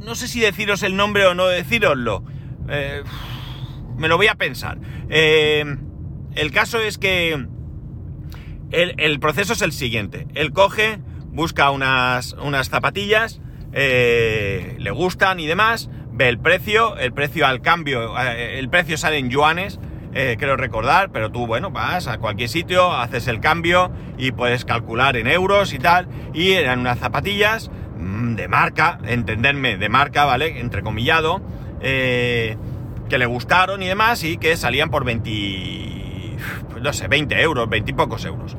no 0.00 0.14
sé 0.14 0.28
si 0.28 0.40
deciros 0.40 0.82
el 0.82 0.96
nombre 0.96 1.26
o 1.26 1.34
no 1.34 1.46
deciroslo, 1.46 2.24
eh, 2.68 3.02
me 3.96 4.08
lo 4.08 4.16
voy 4.16 4.28
a 4.28 4.34
pensar. 4.34 4.78
Eh, 5.10 5.64
el 6.34 6.50
caso 6.52 6.78
es 6.78 6.98
que 6.98 7.46
el, 8.70 9.20
proceso 9.20 9.52
es 9.52 9.62
el 9.62 9.72
siguiente, 9.72 10.26
él 10.34 10.52
coge, 10.52 10.98
busca 11.26 11.70
unas, 11.70 12.32
unas 12.34 12.70
zapatillas, 12.70 13.40
le 13.72 14.90
gustan 14.90 15.40
y 15.40 15.46
demás, 15.46 15.90
ve 16.12 16.28
el 16.28 16.38
precio, 16.38 16.96
el 16.96 17.12
precio 17.12 17.46
al 17.46 17.60
cambio, 17.60 18.18
el 18.18 18.68
precio 18.70 18.96
sale 18.96 19.18
en 19.18 19.28
yuanes, 19.28 19.78
eh, 20.14 20.36
creo 20.38 20.56
recordar, 20.56 21.10
pero 21.10 21.30
tú, 21.30 21.46
bueno, 21.46 21.70
vas 21.70 22.06
a 22.06 22.18
cualquier 22.18 22.50
sitio, 22.50 22.92
haces 22.92 23.28
el 23.28 23.40
cambio 23.40 23.90
y 24.18 24.32
puedes 24.32 24.66
calcular 24.66 25.16
en 25.16 25.26
euros 25.26 25.72
y 25.72 25.78
tal, 25.78 26.06
y 26.34 26.52
eran 26.52 26.80
unas 26.80 26.98
zapatillas 26.98 27.70
de 28.36 28.48
marca, 28.48 28.98
entenderme, 29.04 29.76
de 29.76 29.88
marca, 29.88 30.24
¿vale? 30.24 30.60
Entrecomillado, 30.60 31.40
eh, 31.80 32.56
que 33.08 33.18
le 33.18 33.26
gustaron 33.26 33.82
y 33.82 33.88
demás 33.88 34.24
y 34.24 34.36
que 34.36 34.56
salían 34.56 34.90
por 34.90 35.04
20, 35.04 36.36
pues 36.70 36.82
no 36.82 36.92
sé, 36.92 37.08
20 37.08 37.40
euros, 37.40 37.68
20 37.68 37.90
y 37.90 37.94
pocos 37.94 38.24
euros. 38.24 38.56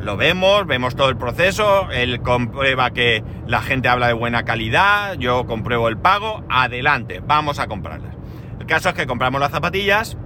Lo 0.00 0.16
vemos, 0.16 0.66
vemos 0.66 0.96
todo 0.96 1.08
el 1.08 1.16
proceso, 1.16 1.90
él 1.90 2.20
comprueba 2.20 2.90
que 2.90 3.24
la 3.46 3.62
gente 3.62 3.88
habla 3.88 4.06
de 4.06 4.12
buena 4.12 4.44
calidad, 4.44 5.14
yo 5.14 5.46
compruebo 5.46 5.88
el 5.88 5.96
pago, 5.96 6.44
adelante, 6.50 7.22
vamos 7.26 7.58
a 7.58 7.68
comprarlas. 7.68 8.14
El 8.60 8.66
caso 8.66 8.90
es 8.90 8.94
que 8.94 9.06
compramos 9.06 9.40
las 9.40 9.50
zapatillas 9.50 10.16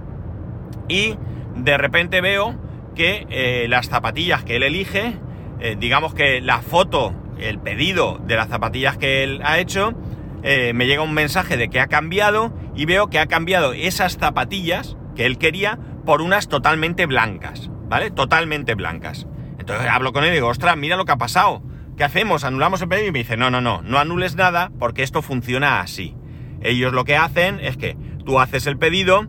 y 0.87 1.15
de 1.55 1.77
repente 1.77 2.19
veo 2.21 2.55
que 2.95 3.25
eh, 3.29 3.67
las 3.69 3.87
zapatillas 3.87 4.43
que 4.43 4.57
él 4.57 4.63
elige, 4.63 5.13
eh, 5.59 5.77
digamos 5.79 6.13
que 6.13 6.41
la 6.41 6.61
foto, 6.61 7.13
el 7.39 7.59
pedido 7.59 8.19
de 8.25 8.35
las 8.35 8.49
zapatillas 8.49 8.97
que 8.97 9.23
él 9.23 9.41
ha 9.43 9.59
hecho, 9.59 9.93
eh, 10.43 10.73
me 10.73 10.87
llega 10.87 11.01
un 11.01 11.13
mensaje 11.13 11.57
de 11.57 11.69
que 11.69 11.79
ha 11.79 11.87
cambiado 11.87 12.53
y 12.75 12.85
veo 12.85 13.09
que 13.09 13.19
ha 13.19 13.27
cambiado 13.27 13.73
esas 13.73 14.17
zapatillas 14.17 14.97
que 15.15 15.25
él 15.25 15.37
quería 15.37 15.79
por 16.05 16.21
unas 16.21 16.47
totalmente 16.47 17.05
blancas, 17.05 17.69
¿vale? 17.87 18.11
Totalmente 18.11 18.75
blancas. 18.75 19.27
Entonces 19.59 19.87
hablo 19.89 20.13
con 20.13 20.23
él 20.23 20.31
y 20.31 20.35
digo, 20.35 20.47
ostras, 20.47 20.77
mira 20.77 20.95
lo 20.95 21.05
que 21.05 21.11
ha 21.11 21.17
pasado. 21.17 21.61
¿Qué 21.97 22.05
hacemos? 22.05 22.45
¿Anulamos 22.45 22.81
el 22.81 22.87
pedido? 22.87 23.09
Y 23.09 23.11
me 23.11 23.19
dice, 23.19 23.35
no, 23.35 23.51
no, 23.51 23.59
no, 23.59 23.81
no 23.81 23.99
anules 23.99 24.35
nada 24.35 24.71
porque 24.79 25.03
esto 25.03 25.21
funciona 25.21 25.81
así. 25.81 26.15
Ellos 26.61 26.93
lo 26.93 27.03
que 27.03 27.17
hacen 27.17 27.59
es 27.59 27.75
que 27.77 27.97
tú 28.25 28.39
haces 28.39 28.67
el 28.67 28.77
pedido 28.77 29.27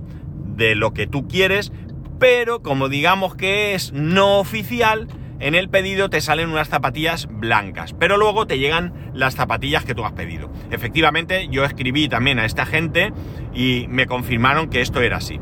de 0.57 0.77
lo 0.77 0.93
que 0.93 1.07
tú 1.07 1.27
quieres, 1.27 1.73
pero 2.21 2.63
como 2.63 2.89
digamos 2.89 3.35
que 3.35 3.75
es 3.75 3.93
no 3.93 4.39
oficial, 4.39 5.09
en 5.41 5.55
el 5.55 5.69
pedido 5.69 6.11
te 6.11 6.21
salen 6.21 6.51
unas 6.51 6.69
zapatillas 6.69 7.29
blancas, 7.31 7.95
pero 7.99 8.17
luego 8.17 8.47
te 8.47 8.59
llegan 8.59 9.11
las 9.15 9.35
zapatillas 9.35 9.85
que 9.85 9.95
tú 9.95 10.05
has 10.05 10.13
pedido. 10.13 10.51
Efectivamente, 10.71 11.49
yo 11.51 11.65
escribí 11.65 12.09
también 12.09 12.39
a 12.39 12.45
esta 12.45 12.67
gente 12.67 13.13
y 13.55 13.87
me 13.89 14.07
confirmaron 14.07 14.69
que 14.69 14.81
esto 14.81 15.01
era 15.01 15.17
así. 15.17 15.41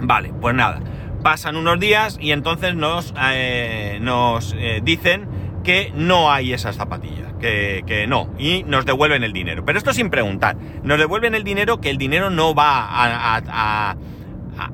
Vale, 0.00 0.32
pues 0.40 0.54
nada. 0.54 0.80
Pasan 1.22 1.56
unos 1.56 1.78
días 1.78 2.18
y 2.20 2.32
entonces 2.32 2.74
nos, 2.74 3.14
eh, 3.22 3.98
nos 4.00 4.54
eh, 4.58 4.80
dicen 4.82 5.28
que 5.62 5.92
no 5.94 6.32
hay 6.32 6.52
esas 6.52 6.76
zapatillas, 6.76 7.32
que, 7.40 8.06
no, 8.08 8.32
y 8.38 8.64
nos 8.64 8.84
devuelven 8.84 9.22
el 9.22 9.32
dinero. 9.32 9.64
Pero 9.64 9.78
esto 9.78 9.92
sin 9.92 10.10
preguntar, 10.10 10.56
nos 10.82 10.98
devuelven 10.98 11.34
el 11.34 11.44
dinero 11.44 11.80
que 11.80 11.90
el 11.90 11.98
dinero 11.98 12.30
no 12.30 12.54
va 12.54 12.88
a, 12.90 13.96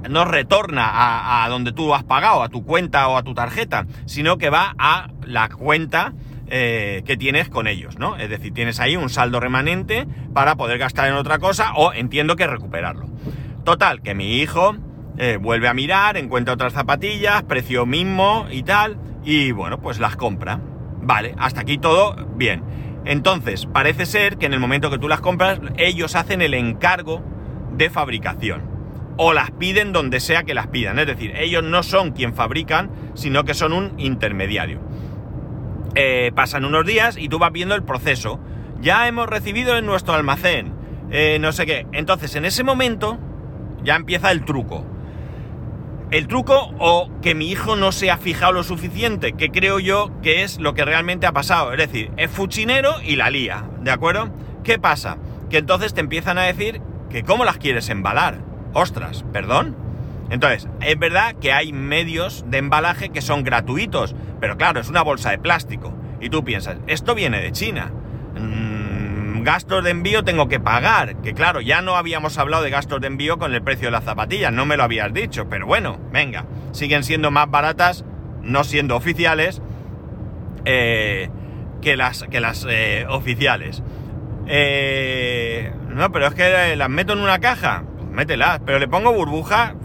no 0.08 0.24
retorna 0.24 1.44
a, 1.44 1.48
donde 1.48 1.72
tú 1.72 1.94
has 1.94 2.04
pagado, 2.04 2.42
a 2.42 2.48
tu 2.48 2.64
cuenta 2.64 3.08
o 3.08 3.16
a 3.16 3.22
tu 3.22 3.34
tarjeta, 3.34 3.86
sino 4.06 4.38
que 4.38 4.50
va 4.50 4.74
a 4.78 5.10
la 5.24 5.48
cuenta 5.48 6.12
eh, 6.48 7.02
que 7.04 7.16
tienes 7.16 7.48
con 7.48 7.66
ellos, 7.66 7.98
¿no? 7.98 8.16
Es 8.16 8.30
decir, 8.30 8.54
tienes 8.54 8.80
ahí 8.80 8.96
un 8.96 9.10
saldo 9.10 9.40
remanente 9.40 10.06
para 10.32 10.56
poder 10.56 10.78
gastar 10.78 11.08
en 11.08 11.14
otra 11.14 11.38
cosa 11.38 11.72
o 11.74 11.92
entiendo 11.92 12.36
que 12.36 12.46
recuperarlo. 12.46 13.06
Total, 13.64 14.00
que 14.02 14.14
mi 14.14 14.38
hijo 14.38 14.76
eh, 15.18 15.38
vuelve 15.40 15.68
a 15.68 15.74
mirar, 15.74 16.16
encuentra 16.16 16.54
otras 16.54 16.72
zapatillas, 16.72 17.42
precio 17.42 17.86
mismo 17.86 18.46
y 18.50 18.62
tal, 18.62 18.98
y 19.24 19.52
bueno, 19.52 19.80
pues 19.80 19.98
las 19.98 20.16
compra. 20.16 20.60
Vale, 21.02 21.34
hasta 21.38 21.60
aquí 21.60 21.78
todo 21.78 22.16
bien. 22.36 22.62
Entonces, 23.04 23.66
parece 23.66 24.06
ser 24.06 24.38
que 24.38 24.46
en 24.46 24.54
el 24.54 24.60
momento 24.60 24.90
que 24.90 24.98
tú 24.98 25.08
las 25.08 25.20
compras, 25.20 25.60
ellos 25.76 26.14
hacen 26.14 26.42
el 26.42 26.54
encargo 26.54 27.22
de 27.72 27.90
fabricación. 27.90 28.77
O 29.18 29.34
las 29.34 29.50
piden 29.50 29.92
donde 29.92 30.20
sea 30.20 30.44
que 30.44 30.54
las 30.54 30.68
pidan. 30.68 30.98
Es 30.98 31.06
decir, 31.06 31.34
ellos 31.36 31.62
no 31.62 31.82
son 31.82 32.12
quien 32.12 32.34
fabrican, 32.34 32.90
sino 33.14 33.44
que 33.44 33.52
son 33.52 33.74
un 33.74 33.92
intermediario. 33.98 34.80
Eh, 35.94 36.32
pasan 36.34 36.64
unos 36.64 36.86
días 36.86 37.18
y 37.18 37.28
tú 37.28 37.38
vas 37.38 37.52
viendo 37.52 37.74
el 37.74 37.82
proceso. 37.82 38.40
Ya 38.80 39.06
hemos 39.08 39.26
recibido 39.26 39.76
en 39.76 39.84
nuestro 39.84 40.14
almacén. 40.14 40.72
Eh, 41.10 41.38
no 41.40 41.52
sé 41.52 41.66
qué. 41.66 41.86
Entonces, 41.92 42.34
en 42.36 42.46
ese 42.46 42.64
momento, 42.64 43.18
ya 43.82 43.96
empieza 43.96 44.30
el 44.30 44.44
truco 44.44 44.86
el 46.10 46.26
truco 46.26 46.72
o 46.78 47.10
que 47.20 47.34
mi 47.34 47.50
hijo 47.50 47.76
no 47.76 47.92
se 47.92 48.10
ha 48.10 48.16
fijado 48.16 48.52
lo 48.52 48.62
suficiente, 48.62 49.34
que 49.34 49.50
creo 49.50 49.78
yo 49.78 50.10
que 50.22 50.42
es 50.42 50.58
lo 50.58 50.74
que 50.74 50.84
realmente 50.84 51.26
ha 51.26 51.32
pasado. 51.32 51.72
Es 51.72 51.78
decir, 51.78 52.10
es 52.16 52.30
fuchinero 52.30 52.94
y 53.04 53.16
la 53.16 53.30
lía, 53.30 53.68
¿de 53.80 53.90
acuerdo? 53.90 54.30
¿Qué 54.64 54.78
pasa? 54.78 55.18
Que 55.50 55.58
entonces 55.58 55.94
te 55.94 56.00
empiezan 56.00 56.38
a 56.38 56.42
decir 56.42 56.80
que 57.10 57.22
cómo 57.22 57.44
las 57.44 57.58
quieres 57.58 57.88
embalar. 57.90 58.47
Ostras, 58.72 59.24
perdón. 59.32 59.76
Entonces, 60.30 60.68
es 60.80 60.98
verdad 60.98 61.34
que 61.40 61.52
hay 61.52 61.72
medios 61.72 62.44
de 62.48 62.58
embalaje 62.58 63.08
que 63.08 63.22
son 63.22 63.44
gratuitos, 63.44 64.14
pero 64.40 64.56
claro, 64.56 64.80
es 64.80 64.88
una 64.88 65.02
bolsa 65.02 65.30
de 65.30 65.38
plástico. 65.38 65.94
Y 66.20 66.30
tú 66.30 66.44
piensas, 66.44 66.78
esto 66.86 67.14
viene 67.14 67.40
de 67.40 67.52
China. 67.52 67.92
Mm, 68.38 69.42
gastos 69.42 69.82
de 69.84 69.90
envío 69.90 70.24
tengo 70.24 70.48
que 70.48 70.60
pagar. 70.60 71.16
Que 71.22 71.32
claro, 71.32 71.60
ya 71.60 71.80
no 71.80 71.96
habíamos 71.96 72.36
hablado 72.38 72.62
de 72.62 72.70
gastos 72.70 73.00
de 73.00 73.06
envío 73.06 73.38
con 73.38 73.54
el 73.54 73.62
precio 73.62 73.88
de 73.88 73.92
las 73.92 74.04
zapatillas, 74.04 74.52
no 74.52 74.66
me 74.66 74.76
lo 74.76 74.82
habías 74.82 75.12
dicho, 75.12 75.48
pero 75.48 75.66
bueno, 75.66 75.98
venga, 76.12 76.44
siguen 76.72 77.04
siendo 77.04 77.30
más 77.30 77.50
baratas, 77.50 78.04
no 78.42 78.64
siendo 78.64 78.96
oficiales, 78.96 79.62
eh, 80.64 81.30
que 81.80 81.96
las, 81.96 82.24
que 82.24 82.40
las 82.40 82.66
eh, 82.68 83.06
oficiales. 83.08 83.82
Eh, 84.46 85.72
no, 85.88 86.10
pero 86.12 86.26
es 86.26 86.34
que 86.34 86.76
las 86.76 86.88
meto 86.90 87.12
en 87.12 87.20
una 87.20 87.38
caja, 87.38 87.84
mételas, 88.18 88.60
pero 88.66 88.80
le 88.80 88.88
pongo 88.88 89.12
burbuja, 89.12 89.76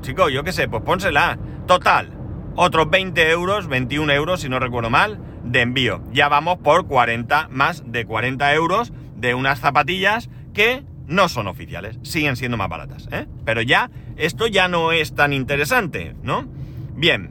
chico, 0.00 0.28
yo 0.28 0.44
qué 0.44 0.52
sé, 0.52 0.68
pues 0.68 0.84
pónsela. 0.84 1.40
Total, 1.66 2.12
otros 2.54 2.88
20 2.88 3.30
euros, 3.30 3.66
21 3.66 4.12
euros, 4.12 4.42
si 4.42 4.48
no 4.48 4.60
recuerdo 4.60 4.90
mal, 4.90 5.18
de 5.42 5.62
envío. 5.62 6.00
Ya 6.12 6.28
vamos 6.28 6.58
por 6.58 6.86
40, 6.86 7.48
más 7.50 7.82
de 7.84 8.04
40 8.04 8.54
euros 8.54 8.92
de 9.16 9.34
unas 9.34 9.58
zapatillas 9.58 10.30
que 10.54 10.84
no 11.08 11.28
son 11.28 11.48
oficiales, 11.48 11.98
siguen 12.02 12.36
siendo 12.36 12.56
más 12.56 12.68
baratas, 12.68 13.08
¿eh? 13.10 13.26
Pero 13.44 13.60
ya, 13.60 13.90
esto 14.16 14.46
ya 14.46 14.68
no 14.68 14.92
es 14.92 15.16
tan 15.16 15.32
interesante, 15.32 16.14
¿no? 16.22 16.46
Bien, 16.94 17.30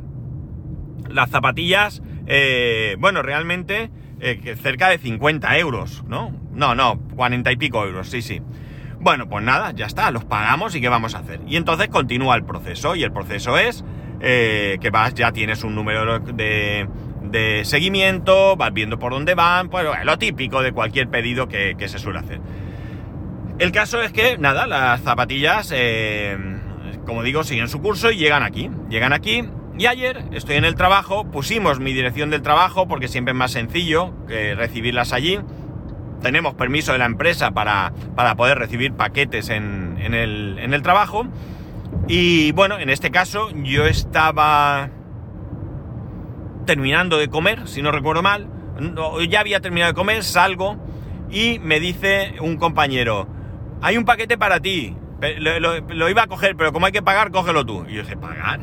las 1.07 1.29
zapatillas, 1.29 2.01
eh, 2.27 2.97
bueno, 2.99 3.21
realmente 3.21 3.91
eh, 4.19 4.57
cerca 4.61 4.89
de 4.89 4.97
50 4.97 5.57
euros, 5.57 6.03
¿no? 6.05 6.35
No, 6.51 6.75
no, 6.75 6.99
40 7.15 7.49
y 7.49 7.55
pico 7.55 7.85
euros, 7.85 8.09
sí, 8.09 8.21
sí. 8.21 8.41
Bueno, 8.99 9.29
pues 9.29 9.43
nada, 9.43 9.71
ya 9.71 9.85
está, 9.85 10.11
los 10.11 10.25
pagamos 10.25 10.75
y 10.75 10.81
¿qué 10.81 10.89
vamos 10.89 11.15
a 11.15 11.19
hacer? 11.19 11.39
Y 11.47 11.55
entonces 11.55 11.87
continúa 11.87 12.35
el 12.35 12.43
proceso, 12.43 12.95
y 12.95 13.03
el 13.03 13.11
proceso 13.11 13.57
es 13.57 13.83
que 14.19 14.89
vas, 14.91 15.13
ya 15.13 15.31
tienes 15.31 15.63
un 15.63 15.73
número 15.73 16.19
de, 16.19 16.85
de 17.31 17.63
seguimiento, 17.65 18.55
vas 18.55 18.73
viendo 18.73 18.99
por 18.99 19.11
dónde 19.11 19.35
van, 19.35 19.69
pues 19.69 19.85
lo 20.03 20.17
típico 20.17 20.61
de 20.61 20.71
cualquier 20.71 21.09
pedido 21.09 21.47
que, 21.47 21.75
se 21.87 21.99
suele 21.99 22.19
hacer. 22.19 22.41
El 23.59 23.71
caso 23.71 24.01
es 24.01 24.11
que, 24.11 24.37
nada, 24.37 24.67
las 24.67 25.01
zapatillas, 25.01 25.71
eh, 25.75 26.37
como 27.05 27.23
digo, 27.23 27.43
siguen 27.43 27.67
su 27.67 27.81
curso 27.81 28.11
y 28.11 28.17
llegan 28.17 28.43
aquí. 28.43 28.69
Llegan 28.89 29.13
aquí 29.13 29.43
y 29.77 29.85
ayer 29.85 30.23
estoy 30.31 30.55
en 30.55 30.65
el 30.65 30.75
trabajo, 30.75 31.29
pusimos 31.29 31.79
mi 31.79 31.93
dirección 31.93 32.29
del 32.29 32.41
trabajo 32.41 32.87
porque 32.87 33.07
siempre 33.07 33.33
es 33.33 33.37
más 33.37 33.51
sencillo 33.51 34.13
que 34.27 34.55
recibirlas 34.55 35.13
allí. 35.13 35.39
Tenemos 36.21 36.53
permiso 36.55 36.91
de 36.91 36.97
la 36.97 37.05
empresa 37.05 37.51
para, 37.51 37.93
para 38.15 38.35
poder 38.35 38.57
recibir 38.57 38.93
paquetes 38.93 39.49
en, 39.49 39.97
en, 39.99 40.13
el, 40.13 40.59
en 40.59 40.73
el 40.73 40.81
trabajo. 40.81 41.25
Y 42.07 42.51
bueno, 42.51 42.79
en 42.79 42.89
este 42.89 43.11
caso 43.11 43.49
yo 43.63 43.85
estaba 43.85 44.89
terminando 46.65 47.17
de 47.17 47.29
comer, 47.29 47.67
si 47.67 47.81
no 47.81 47.91
recuerdo 47.91 48.21
mal, 48.21 48.47
ya 49.27 49.39
había 49.39 49.59
terminado 49.59 49.91
de 49.91 49.95
comer, 49.95 50.23
salgo 50.23 50.77
y 51.31 51.59
me 51.59 51.79
dice 51.79 52.35
un 52.41 52.57
compañero, 52.57 53.27
hay 53.81 53.97
un 53.97 54.05
paquete 54.05 54.37
para 54.37 54.59
ti, 54.59 54.95
lo, 55.39 56.09
iba 56.09 56.23
a 56.23 56.27
coger, 56.27 56.55
pero 56.55 56.71
como 56.71 56.85
hay 56.85 56.91
que 56.91 57.01
pagar, 57.01 57.31
cógelo 57.31 57.65
tú. 57.65 57.85
Y 57.87 57.95
yo 57.95 58.03
dije, 58.03 58.17
¿pagar? 58.17 58.61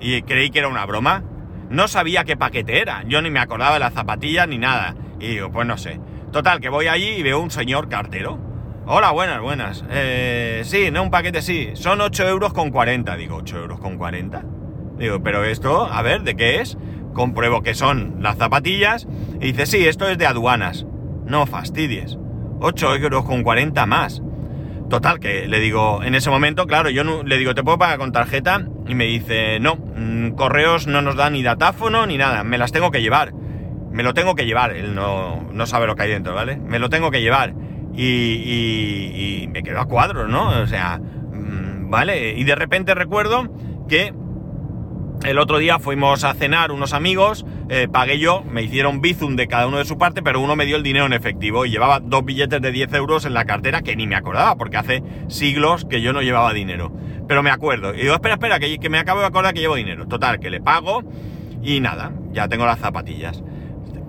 Y 0.00 0.22
creí 0.22 0.50
que 0.50 0.60
era 0.60 0.68
una 0.68 0.86
broma. 0.86 1.22
No 1.68 1.88
sabía 1.88 2.24
qué 2.24 2.36
paquete 2.36 2.80
era, 2.80 3.02
yo 3.08 3.20
ni 3.22 3.30
me 3.30 3.40
acordaba 3.40 3.74
de 3.74 3.80
las 3.80 3.94
zapatillas 3.94 4.48
ni 4.48 4.58
nada. 4.58 4.94
Y 5.18 5.28
digo, 5.28 5.50
pues 5.50 5.66
no 5.66 5.76
sé. 5.76 5.98
Total, 6.32 6.60
que 6.60 6.68
voy 6.68 6.88
allí 6.88 7.08
y 7.08 7.22
veo 7.22 7.40
un 7.40 7.50
señor 7.50 7.88
cartero. 7.88 8.38
Hola, 8.86 9.10
buenas, 9.10 9.40
buenas. 9.40 9.84
Eh, 9.90 10.62
sí, 10.64 10.90
no, 10.90 11.02
un 11.02 11.10
paquete 11.10 11.42
sí. 11.42 11.70
Son 11.74 12.00
8 12.00 12.28
euros 12.28 12.52
con 12.52 12.70
40. 12.70 13.16
Digo, 13.16 13.42
¿8 13.42 13.56
euros 13.56 13.80
con 13.80 13.96
40? 13.96 14.44
Digo, 14.98 15.22
pero 15.22 15.44
esto, 15.44 15.86
a 15.86 16.02
ver, 16.02 16.22
¿de 16.22 16.36
qué 16.36 16.60
es? 16.60 16.76
compruebo 17.16 17.62
que 17.62 17.74
son 17.74 18.16
las 18.20 18.36
zapatillas 18.36 19.08
y 19.40 19.52
dice, 19.52 19.64
sí, 19.66 19.88
esto 19.88 20.06
es 20.08 20.18
de 20.18 20.26
aduanas. 20.26 20.86
No 21.24 21.46
fastidies. 21.46 22.18
8 22.60 22.94
euros 22.96 23.24
con 23.24 23.42
40 23.42 23.86
más. 23.86 24.22
Total, 24.90 25.18
que 25.18 25.48
le 25.48 25.58
digo, 25.58 26.02
en 26.04 26.14
ese 26.14 26.30
momento, 26.30 26.66
claro, 26.66 26.90
yo 26.90 27.02
no, 27.02 27.24
le 27.24 27.38
digo, 27.38 27.54
¿te 27.54 27.64
puedo 27.64 27.78
pagar 27.78 27.98
con 27.98 28.12
tarjeta? 28.12 28.68
Y 28.86 28.94
me 28.94 29.06
dice, 29.06 29.58
no, 29.58 29.76
mm, 29.76 30.32
correos 30.32 30.86
no 30.86 31.02
nos 31.02 31.16
dan 31.16 31.32
ni 31.32 31.42
datáfono 31.42 32.06
ni 32.06 32.18
nada, 32.18 32.44
me 32.44 32.58
las 32.58 32.70
tengo 32.70 32.90
que 32.90 33.02
llevar. 33.02 33.32
Me 33.96 34.02
lo 34.02 34.12
tengo 34.12 34.34
que 34.34 34.44
llevar, 34.44 34.76
él 34.76 34.94
no, 34.94 35.48
no 35.50 35.66
sabe 35.66 35.86
lo 35.86 35.96
que 35.96 36.02
hay 36.02 36.10
dentro, 36.10 36.34
¿vale? 36.34 36.58
Me 36.58 36.78
lo 36.78 36.90
tengo 36.90 37.10
que 37.10 37.22
llevar. 37.22 37.54
Y, 37.96 39.48
me 39.50 39.62
quedo 39.62 39.80
a 39.80 39.86
cuadro, 39.86 40.28
¿no? 40.28 40.50
O 40.60 40.66
sea, 40.66 40.98
mm, 40.98 41.88
¿vale? 41.88 42.34
Y 42.34 42.44
de 42.44 42.54
repente 42.56 42.94
recuerdo 42.94 43.48
que 43.88 44.12
el 45.24 45.38
otro 45.38 45.56
día 45.56 45.78
fuimos 45.78 46.24
a 46.24 46.34
cenar 46.34 46.72
unos 46.72 46.92
amigos, 46.92 47.46
eh, 47.70 47.88
pagué 47.90 48.18
yo, 48.18 48.42
me 48.42 48.62
hicieron 48.62 49.00
bizum 49.00 49.34
de 49.34 49.48
cada 49.48 49.66
uno 49.66 49.78
de 49.78 49.86
su 49.86 49.96
parte, 49.96 50.22
pero 50.22 50.42
uno 50.42 50.56
me 50.56 50.66
dio 50.66 50.76
el 50.76 50.82
dinero 50.82 51.06
en 51.06 51.14
efectivo 51.14 51.64
y 51.64 51.70
llevaba 51.70 51.98
dos 51.98 52.22
billetes 52.22 52.60
de 52.60 52.72
10 52.72 52.92
euros 52.92 53.24
en 53.24 53.32
la 53.32 53.46
cartera 53.46 53.80
que 53.80 53.96
ni 53.96 54.06
me 54.06 54.16
acordaba, 54.16 54.56
porque 54.56 54.76
hace 54.76 55.02
siglos 55.28 55.86
que 55.86 56.02
yo 56.02 56.12
no 56.12 56.20
llevaba 56.20 56.52
dinero. 56.52 56.92
Pero 57.26 57.42
me 57.42 57.50
acuerdo. 57.50 57.94
Y 57.94 58.02
digo, 58.02 58.12
espera, 58.12 58.34
espera, 58.34 58.58
que, 58.58 58.78
que 58.78 58.90
me 58.90 58.98
acabo 58.98 59.20
de 59.20 59.26
acordar 59.26 59.54
que 59.54 59.60
llevo 59.60 59.76
dinero. 59.76 60.06
Total, 60.06 60.38
que 60.38 60.50
le 60.50 60.60
pago 60.60 61.02
y 61.62 61.80
nada, 61.80 62.12
ya 62.32 62.46
tengo 62.46 62.66
las 62.66 62.78
zapatillas. 62.78 63.42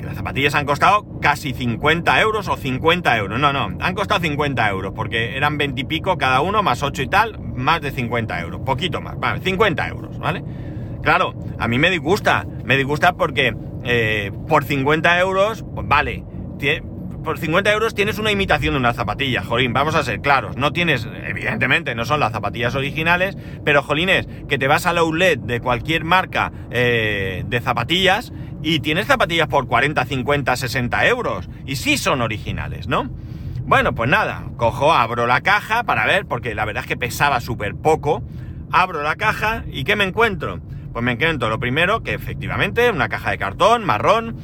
Las 0.07 0.15
zapatillas 0.15 0.55
han 0.55 0.65
costado 0.65 1.05
casi 1.19 1.51
50 1.51 2.21
euros 2.21 2.47
o 2.47 2.55
50 2.55 3.17
euros. 3.17 3.37
No, 3.41 3.51
no, 3.51 3.77
han 3.81 3.93
costado 3.93 4.21
50 4.21 4.69
euros 4.69 4.93
porque 4.95 5.35
eran 5.35 5.57
20 5.57 5.81
y 5.81 5.83
pico 5.83 6.17
cada 6.17 6.39
uno, 6.39 6.63
más 6.63 6.81
8 6.81 7.01
y 7.01 7.07
tal, 7.07 7.37
más 7.41 7.81
de 7.81 7.91
50 7.91 8.39
euros. 8.39 8.61
Poquito 8.65 9.01
más, 9.01 9.19
vale, 9.19 9.41
50 9.41 9.85
euros, 9.89 10.17
¿vale? 10.17 10.45
Claro, 11.03 11.33
a 11.59 11.67
mí 11.67 11.77
me 11.77 11.89
disgusta. 11.89 12.47
Me 12.63 12.77
disgusta 12.77 13.17
porque 13.17 13.53
eh, 13.83 14.31
por 14.47 14.63
50 14.63 15.19
euros, 15.19 15.65
pues 15.75 15.85
vale, 15.85 16.23
por 17.27 17.37
50 17.37 17.69
euros 17.73 17.93
tienes 17.93 18.19
una 18.19 18.31
imitación 18.31 18.75
de 18.75 18.79
una 18.79 18.93
zapatilla, 18.93 19.43
jolín, 19.43 19.73
vamos 19.73 19.95
a 19.95 20.03
ser 20.03 20.21
claros, 20.21 20.55
no 20.55 20.71
tienes, 20.71 21.05
evidentemente 21.27 21.93
no 21.93 22.05
son 22.05 22.21
las 22.21 22.31
zapatillas 22.31 22.73
originales, 22.75 23.37
pero 23.65 23.83
jolines, 23.83 24.29
que 24.47 24.57
te 24.57 24.67
vas 24.67 24.85
al 24.85 24.97
outlet 24.99 25.37
de 25.37 25.59
cualquier 25.59 26.05
marca 26.05 26.53
eh, 26.71 27.43
de 27.45 27.59
zapatillas 27.59 28.31
y 28.63 28.79
tienes 28.79 29.07
zapatillas 29.07 29.47
por 29.47 29.67
40, 29.67 30.05
50, 30.05 30.55
60 30.55 31.07
euros, 31.07 31.49
y 31.65 31.75
sí 31.75 31.97
son 31.97 32.21
originales, 32.21 32.87
¿no? 32.87 33.09
Bueno, 33.65 33.93
pues 33.93 34.09
nada, 34.09 34.45
cojo, 34.55 34.93
abro 34.93 35.27
la 35.27 35.41
caja 35.41 35.83
para 35.83 36.05
ver, 36.05 36.25
porque 36.25 36.55
la 36.55 36.65
verdad 36.65 36.83
es 36.83 36.87
que 36.87 36.97
pesaba 36.97 37.41
súper 37.41 37.75
poco, 37.75 38.23
abro 38.71 39.03
la 39.03 39.15
caja 39.15 39.63
y 39.69 39.83
¿qué 39.83 39.95
me 39.95 40.05
encuentro? 40.05 40.59
Pues 40.93 41.03
me 41.03 41.11
encuentro 41.11 41.49
lo 41.49 41.59
primero, 41.59 42.01
que 42.01 42.13
efectivamente, 42.13 42.89
una 42.89 43.09
caja 43.09 43.31
de 43.31 43.37
cartón, 43.37 43.83
marrón, 43.83 44.37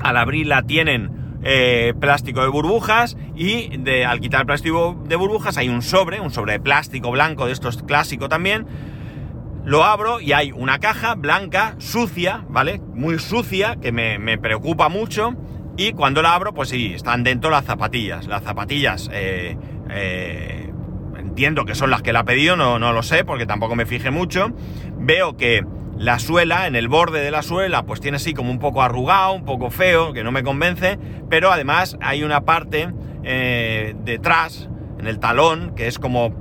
al 0.00 0.16
abrirla 0.16 0.62
tienen 0.62 1.38
eh, 1.44 1.94
plástico 2.00 2.40
de 2.42 2.48
burbujas 2.48 3.16
y 3.36 3.76
de, 3.76 4.04
al 4.04 4.20
quitar 4.20 4.46
plástico 4.46 5.00
de 5.06 5.14
burbujas 5.14 5.56
hay 5.56 5.68
un 5.68 5.82
sobre, 5.82 6.20
un 6.20 6.30
sobre 6.30 6.52
de 6.52 6.60
plástico 6.60 7.10
blanco 7.10 7.46
de 7.46 7.52
estos 7.52 7.82
clásico 7.82 8.28
también. 8.28 8.66
Lo 9.64 9.82
abro 9.82 10.20
y 10.20 10.32
hay 10.32 10.52
una 10.52 10.78
caja 10.78 11.14
blanca, 11.14 11.74
sucia, 11.78 12.44
¿vale? 12.48 12.80
Muy 12.94 13.18
sucia, 13.18 13.76
que 13.80 13.92
me, 13.92 14.38
preocupa 14.38 14.88
mucho. 14.88 15.34
Y 15.76 15.92
cuando 15.92 16.22
la 16.22 16.34
abro, 16.34 16.52
pues 16.52 16.68
sí, 16.68 16.92
están 16.94 17.24
dentro 17.24 17.50
las 17.50 17.64
zapatillas. 17.64 18.26
Las 18.26 18.42
zapatillas, 18.42 19.08
eh, 19.12 19.56
eh, 19.90 20.70
entiendo 21.16 21.64
que 21.64 21.74
son 21.74 21.90
las 21.90 22.02
que 22.02 22.12
la 22.12 22.20
ha 22.20 22.24
pedido, 22.24 22.56
no, 22.56 22.78
no 22.78 22.92
lo 22.92 23.02
sé, 23.02 23.24
porque 23.24 23.46
tampoco 23.46 23.74
me 23.74 23.86
fijé 23.86 24.10
mucho. 24.10 24.52
Veo 24.98 25.36
que 25.36 25.64
la 25.96 26.18
suela, 26.18 26.66
en 26.66 26.76
el 26.76 26.88
borde 26.88 27.20
de 27.20 27.30
la 27.30 27.42
suela, 27.42 27.84
pues 27.84 28.00
tiene 28.00 28.16
así 28.16 28.34
como 28.34 28.50
un 28.50 28.58
poco 28.58 28.82
arrugado, 28.82 29.32
un 29.32 29.44
poco 29.44 29.70
feo, 29.70 30.12
que 30.12 30.24
no 30.24 30.32
me 30.32 30.42
convence, 30.42 30.98
pero 31.30 31.50
además 31.50 31.96
hay 32.00 32.22
una 32.22 32.42
parte 32.42 32.88
eh, 33.22 33.94
detrás, 34.04 34.68
en 34.98 35.06
el 35.06 35.18
talón, 35.18 35.74
que 35.74 35.86
es 35.86 35.98
como 35.98 36.34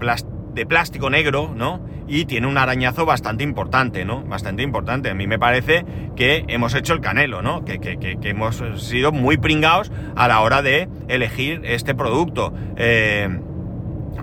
de 0.54 0.66
plástico 0.66 1.10
negro, 1.10 1.54
¿no? 1.56 1.82
Y 2.08 2.26
tiene 2.26 2.48
un 2.48 2.58
arañazo 2.58 3.06
bastante 3.06 3.44
importante, 3.44 4.06
¿no? 4.06 4.24
Bastante 4.24 4.64
importante. 4.64 5.10
A 5.10 5.14
mí 5.14 5.28
me 5.28 5.40
parece 5.40 5.86
que 6.16 6.44
hemos 6.48 6.76
hecho 6.76 6.94
el 6.94 7.02
canelo, 7.02 7.42
¿no? 7.42 7.64
Que, 7.66 7.80
que, 7.80 8.18
hemos 8.24 8.64
sido 8.78 9.12
muy 9.12 9.38
pringados 9.38 9.92
a 10.16 10.28
la 10.28 10.42
hora 10.42 10.62
de 10.62 10.90
elegir 11.08 11.62
este 11.64 11.96
producto. 11.96 12.54
Eh, 12.76 13.30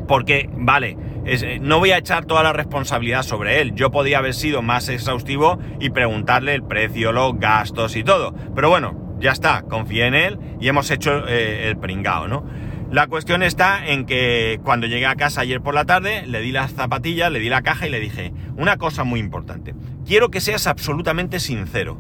porque, 0.06 0.49
vale, 0.52 0.96
eh, 1.25 1.58
no 1.60 1.78
voy 1.78 1.92
a 1.92 1.99
echar 1.99 2.25
toda 2.25 2.42
la 2.42 2.52
responsabilidad 2.52 3.22
sobre 3.22 3.60
él. 3.60 3.75
Yo 3.75 3.90
podía 3.90 4.18
haber 4.18 4.34
sido 4.34 4.62
más 4.62 4.88
exhaustivo 4.88 5.58
y 5.78 5.90
preguntarle 5.90 6.54
el 6.54 6.62
precio, 6.62 7.12
los 7.12 7.38
gastos 7.38 7.96
y 7.96 8.04
todo. 8.04 8.34
Pero 8.54 8.70
bueno, 8.70 9.16
ya 9.20 9.32
está, 9.32 9.62
confié 9.62 10.06
en 10.06 10.14
él 10.14 10.38
y 10.61 10.68
hemos 10.68 10.90
hecho 10.90 11.28
eh, 11.28 11.68
el 11.68 11.76
pringao, 11.76 12.26
¿no? 12.26 12.44
La 12.90 13.07
cuestión 13.07 13.44
está 13.44 13.87
en 13.87 14.05
que 14.05 14.59
cuando 14.64 14.88
llegué 14.88 15.07
a 15.07 15.14
casa 15.14 15.42
ayer 15.42 15.61
por 15.61 15.74
la 15.74 15.85
tarde, 15.85 16.26
le 16.26 16.40
di 16.40 16.50
las 16.50 16.72
zapatillas, 16.72 17.31
le 17.31 17.38
di 17.38 17.48
la 17.48 17.62
caja 17.62 17.87
y 17.87 17.90
le 17.90 18.00
dije, 18.00 18.33
una 18.57 18.79
cosa 18.79 19.05
muy 19.05 19.20
importante, 19.20 19.76
quiero 20.05 20.31
que 20.31 20.40
seas 20.40 20.66
absolutamente 20.66 21.38
sincero. 21.38 21.98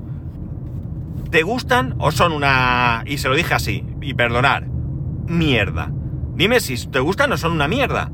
¿Te 1.30 1.42
gustan 1.42 1.94
o 1.98 2.10
son 2.10 2.32
una... 2.32 3.04
y 3.06 3.18
se 3.18 3.28
lo 3.28 3.36
dije 3.36 3.54
así, 3.54 3.84
y 4.02 4.14
perdonar, 4.14 4.66
mierda? 5.28 5.92
Dime 6.34 6.58
si 6.58 6.88
te 6.88 6.98
gustan 6.98 7.30
o 7.32 7.36
son 7.36 7.52
una 7.52 7.68
mierda. 7.68 8.10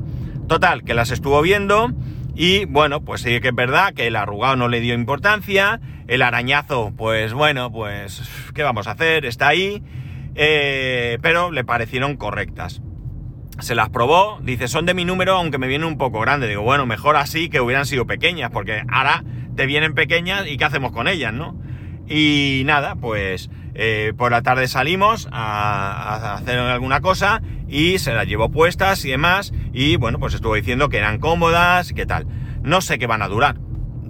Total, 0.47 0.83
que 0.83 0.93
las 0.93 1.09
estuvo 1.09 1.41
viendo 1.41 1.91
y 2.35 2.65
bueno, 2.65 3.01
pues 3.01 3.21
sí 3.21 3.39
que 3.39 3.47
es 3.47 3.55
verdad 3.55 3.95
que 3.95 4.05
el 4.05 4.15
arrugado 4.15 4.55
no 4.55 4.67
le 4.67 4.81
dio 4.81 4.93
importancia, 4.93 5.81
el 6.07 6.21
arañazo, 6.21 6.93
pues 6.95 7.33
bueno, 7.33 7.71
pues 7.71 8.21
¿qué 8.53 8.61
vamos 8.61 8.85
a 8.85 8.91
hacer? 8.91 9.25
Está 9.25 9.47
ahí, 9.47 9.81
eh, 10.37 11.17
pero 11.21 11.51
le 11.51 11.63
parecieron 11.63 12.15
correctas. 12.15 12.81
Se 13.59 13.73
las 13.73 13.89
probó, 13.89 14.39
dice, 14.43 14.67
son 14.67 14.85
de 14.85 14.93
mi 14.93 15.03
número 15.03 15.35
aunque 15.35 15.57
me 15.57 15.67
vienen 15.67 15.87
un 15.87 15.97
poco 15.97 16.19
grandes. 16.19 16.47
Digo, 16.47 16.61
bueno, 16.61 16.85
mejor 16.85 17.15
así 17.15 17.49
que 17.49 17.59
hubieran 17.59 17.87
sido 17.87 18.05
pequeñas, 18.05 18.51
porque 18.51 18.83
ahora 18.89 19.23
te 19.55 19.65
vienen 19.65 19.95
pequeñas 19.95 20.47
y 20.47 20.57
¿qué 20.57 20.65
hacemos 20.65 20.91
con 20.91 21.07
ellas, 21.07 21.33
no? 21.33 21.59
Y 22.07 22.61
nada, 22.65 22.95
pues 22.95 23.49
eh, 23.73 24.13
por 24.17 24.31
la 24.31 24.41
tarde 24.41 24.67
salimos 24.67 25.27
a, 25.31 26.35
hacer 26.35 26.57
alguna 26.57 27.01
cosa 27.01 27.41
y 27.67 27.99
se 27.99 28.13
las 28.13 28.27
llevó 28.27 28.49
puestas 28.49 29.03
y 29.05 29.09
demás. 29.09 29.53
Y 29.73 29.97
bueno, 29.97 30.19
pues 30.19 30.33
estuvo 30.33 30.55
diciendo 30.55 30.89
que 30.89 30.97
eran 30.97 31.19
cómodas 31.19 31.91
y 31.91 31.93
qué 31.95 32.05
tal. 32.05 32.27
No 32.61 32.81
sé 32.81 32.99
qué 32.99 33.07
van 33.07 33.21
a 33.21 33.27
durar. 33.27 33.57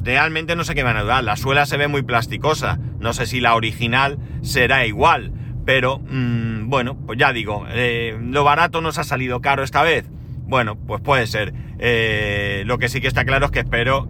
Realmente 0.03 0.55
no 0.55 0.63
sé 0.63 0.75
qué 0.75 0.83
van 0.83 0.97
a 0.97 1.03
durar. 1.03 1.23
La 1.23 1.37
suela 1.37 1.65
se 1.65 1.77
ve 1.77 1.87
muy 1.87 2.01
plasticosa. 2.01 2.79
No 2.99 3.13
sé 3.13 3.25
si 3.25 3.39
la 3.39 3.55
original 3.55 4.19
será 4.41 4.85
igual. 4.85 5.33
Pero 5.67 5.99
mm, 5.99 6.69
bueno, 6.69 6.95
pues 7.06 7.19
ya 7.19 7.34
digo, 7.34 7.65
eh, 7.69 8.17
lo 8.21 8.45
barato 8.45 8.80
nos 8.80 8.97
ha 8.99 9.03
salido 9.03 9.41
caro 9.41 9.63
esta 9.63 9.84
vez. 9.84 10.06
Bueno, 10.47 10.77
pues 10.77 11.01
puede 11.01 11.27
ser. 11.27 11.53
Eh, 11.77 12.63
lo 12.65 12.77
que 12.77 12.88
sí 12.88 13.01
que 13.01 13.10
está 13.10 13.25
claro 13.25 13.47
es 13.47 13.51
que 13.51 13.60
espero, 13.60 14.08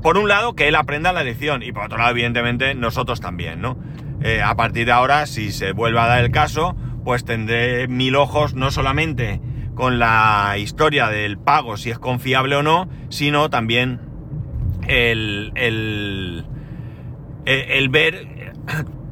por 0.00 0.16
un 0.16 0.28
lado, 0.28 0.54
que 0.54 0.66
él 0.66 0.74
aprenda 0.74 1.12
la 1.12 1.22
lección 1.22 1.62
y 1.62 1.72
por 1.72 1.84
otro 1.84 1.98
lado, 1.98 2.10
evidentemente, 2.12 2.74
nosotros 2.74 3.20
también, 3.20 3.60
¿no? 3.60 3.76
Eh, 4.22 4.40
a 4.40 4.54
partir 4.54 4.86
de 4.86 4.92
ahora, 4.92 5.26
si 5.26 5.52
se 5.52 5.72
vuelve 5.72 6.00
a 6.00 6.06
dar 6.06 6.24
el 6.24 6.30
caso, 6.30 6.74
pues 7.04 7.26
tendré 7.26 7.86
mil 7.86 8.16
ojos 8.16 8.54
no 8.54 8.70
solamente 8.70 9.42
con 9.74 9.98
la 9.98 10.54
historia 10.56 11.08
del 11.08 11.36
pago, 11.36 11.76
si 11.76 11.90
es 11.90 11.98
confiable 11.98 12.56
o 12.56 12.62
no, 12.62 12.88
sino 13.10 13.50
también 13.50 14.00
el, 14.88 15.52
el, 15.54 16.46
el 17.44 17.88
ver 17.90 18.26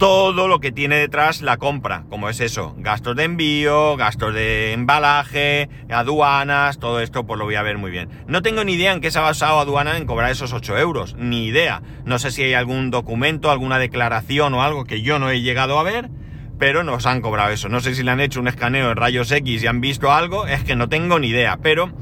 todo 0.02 0.48
lo 0.48 0.58
que 0.58 0.72
tiene 0.72 0.96
detrás 0.96 1.42
la 1.42 1.58
compra, 1.58 2.02
como 2.10 2.28
es 2.28 2.40
eso, 2.40 2.74
gastos 2.76 3.14
de 3.14 3.22
envío, 3.22 3.96
gastos 3.96 4.34
de 4.34 4.72
embalaje, 4.72 5.68
aduanas, 5.88 6.80
todo 6.80 6.98
esto 6.98 7.24
pues 7.24 7.38
lo 7.38 7.44
voy 7.44 7.54
a 7.54 7.62
ver 7.62 7.78
muy 7.78 7.92
bien. 7.92 8.08
No 8.26 8.42
tengo 8.42 8.64
ni 8.64 8.72
idea 8.72 8.92
en 8.92 9.00
qué 9.00 9.12
se 9.12 9.20
ha 9.20 9.22
basado 9.22 9.60
aduana 9.60 9.96
en 9.96 10.06
cobrar 10.06 10.32
esos 10.32 10.52
8 10.52 10.76
euros, 10.76 11.14
ni 11.20 11.46
idea. 11.46 11.82
No 12.04 12.18
sé 12.18 12.32
si 12.32 12.42
hay 12.42 12.54
algún 12.54 12.90
documento, 12.90 13.52
alguna 13.52 13.78
declaración 13.78 14.54
o 14.54 14.64
algo 14.64 14.86
que 14.86 15.02
yo 15.02 15.20
no 15.20 15.30
he 15.30 15.40
llegado 15.40 15.78
a 15.78 15.84
ver, 15.84 16.10
pero 16.58 16.82
nos 16.82 17.06
han 17.06 17.20
cobrado 17.20 17.52
eso. 17.52 17.68
No 17.68 17.78
sé 17.78 17.94
si 17.94 18.02
le 18.02 18.10
han 18.10 18.18
hecho 18.18 18.40
un 18.40 18.48
escaneo 18.48 18.90
en 18.90 18.96
rayos 18.96 19.30
X 19.30 19.62
y 19.62 19.66
han 19.68 19.80
visto 19.80 20.10
algo, 20.10 20.48
es 20.48 20.64
que 20.64 20.74
no 20.74 20.88
tengo 20.88 21.20
ni 21.20 21.28
idea, 21.28 21.58
pero 21.62 21.92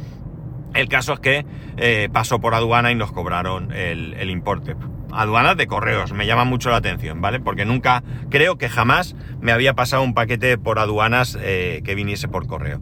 el 0.72 0.88
caso 0.88 1.12
es 1.12 1.20
que 1.20 1.44
eh, 1.76 2.08
pasó 2.10 2.40
por 2.40 2.54
aduana 2.54 2.92
y 2.92 2.94
nos 2.94 3.12
cobraron 3.12 3.72
el, 3.72 4.14
el 4.14 4.30
importe 4.30 4.74
aduanas 5.12 5.56
de 5.56 5.66
correos, 5.66 6.12
me 6.12 6.26
llama 6.26 6.44
mucho 6.44 6.70
la 6.70 6.76
atención, 6.76 7.20
¿vale? 7.20 7.40
Porque 7.40 7.64
nunca, 7.64 8.02
creo 8.30 8.58
que 8.58 8.68
jamás 8.68 9.14
me 9.40 9.52
había 9.52 9.74
pasado 9.74 10.02
un 10.02 10.14
paquete 10.14 10.58
por 10.58 10.78
aduanas 10.78 11.38
eh, 11.40 11.82
que 11.84 11.94
viniese 11.94 12.28
por 12.28 12.46
correo. 12.46 12.80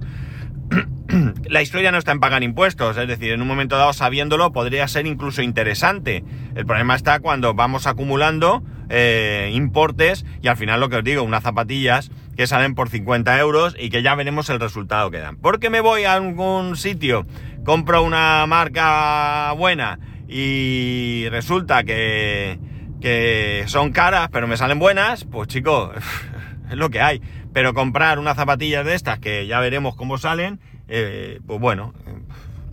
la 1.48 1.62
historia 1.62 1.90
no 1.92 1.98
está 1.98 2.12
en 2.12 2.20
pagar 2.20 2.42
impuestos, 2.42 2.96
es 2.96 3.08
decir, 3.08 3.32
en 3.32 3.42
un 3.42 3.48
momento 3.48 3.76
dado 3.76 3.92
sabiéndolo 3.92 4.52
podría 4.52 4.86
ser 4.88 5.06
incluso 5.06 5.42
interesante. 5.42 6.24
El 6.54 6.66
problema 6.66 6.94
está 6.94 7.20
cuando 7.20 7.54
vamos 7.54 7.86
acumulando 7.86 8.62
eh, 8.90 9.50
importes 9.54 10.24
y 10.42 10.48
al 10.48 10.56
final 10.56 10.80
lo 10.80 10.88
que 10.88 10.96
os 10.96 11.04
digo, 11.04 11.22
unas 11.22 11.42
zapatillas 11.42 12.10
que 12.36 12.46
salen 12.46 12.74
por 12.74 12.88
50 12.88 13.38
euros 13.38 13.74
y 13.78 13.90
que 13.90 14.02
ya 14.02 14.14
veremos 14.14 14.48
el 14.50 14.60
resultado 14.60 15.10
que 15.10 15.18
dan. 15.18 15.36
Porque 15.36 15.70
me 15.70 15.80
voy 15.80 16.04
a 16.04 16.14
algún 16.14 16.76
sitio, 16.76 17.26
compro 17.64 18.02
una 18.02 18.46
marca 18.46 19.52
buena 19.52 19.98
y 20.28 21.26
resulta 21.30 21.84
que, 21.84 22.58
que 23.00 23.64
son 23.66 23.92
caras, 23.92 24.28
pero 24.30 24.46
me 24.46 24.58
salen 24.58 24.78
buenas, 24.78 25.24
pues 25.24 25.48
chicos, 25.48 25.96
es 26.70 26.76
lo 26.76 26.90
que 26.90 27.00
hay. 27.00 27.22
Pero 27.54 27.72
comprar 27.72 28.18
unas 28.18 28.36
zapatillas 28.36 28.84
de 28.84 28.94
estas, 28.94 29.18
que 29.18 29.46
ya 29.46 29.58
veremos 29.60 29.96
cómo 29.96 30.18
salen, 30.18 30.60
eh, 30.86 31.40
pues 31.46 31.58
bueno, 31.58 31.94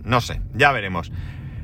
no 0.04 0.20
sé, 0.20 0.42
ya 0.54 0.70
veremos. 0.72 1.10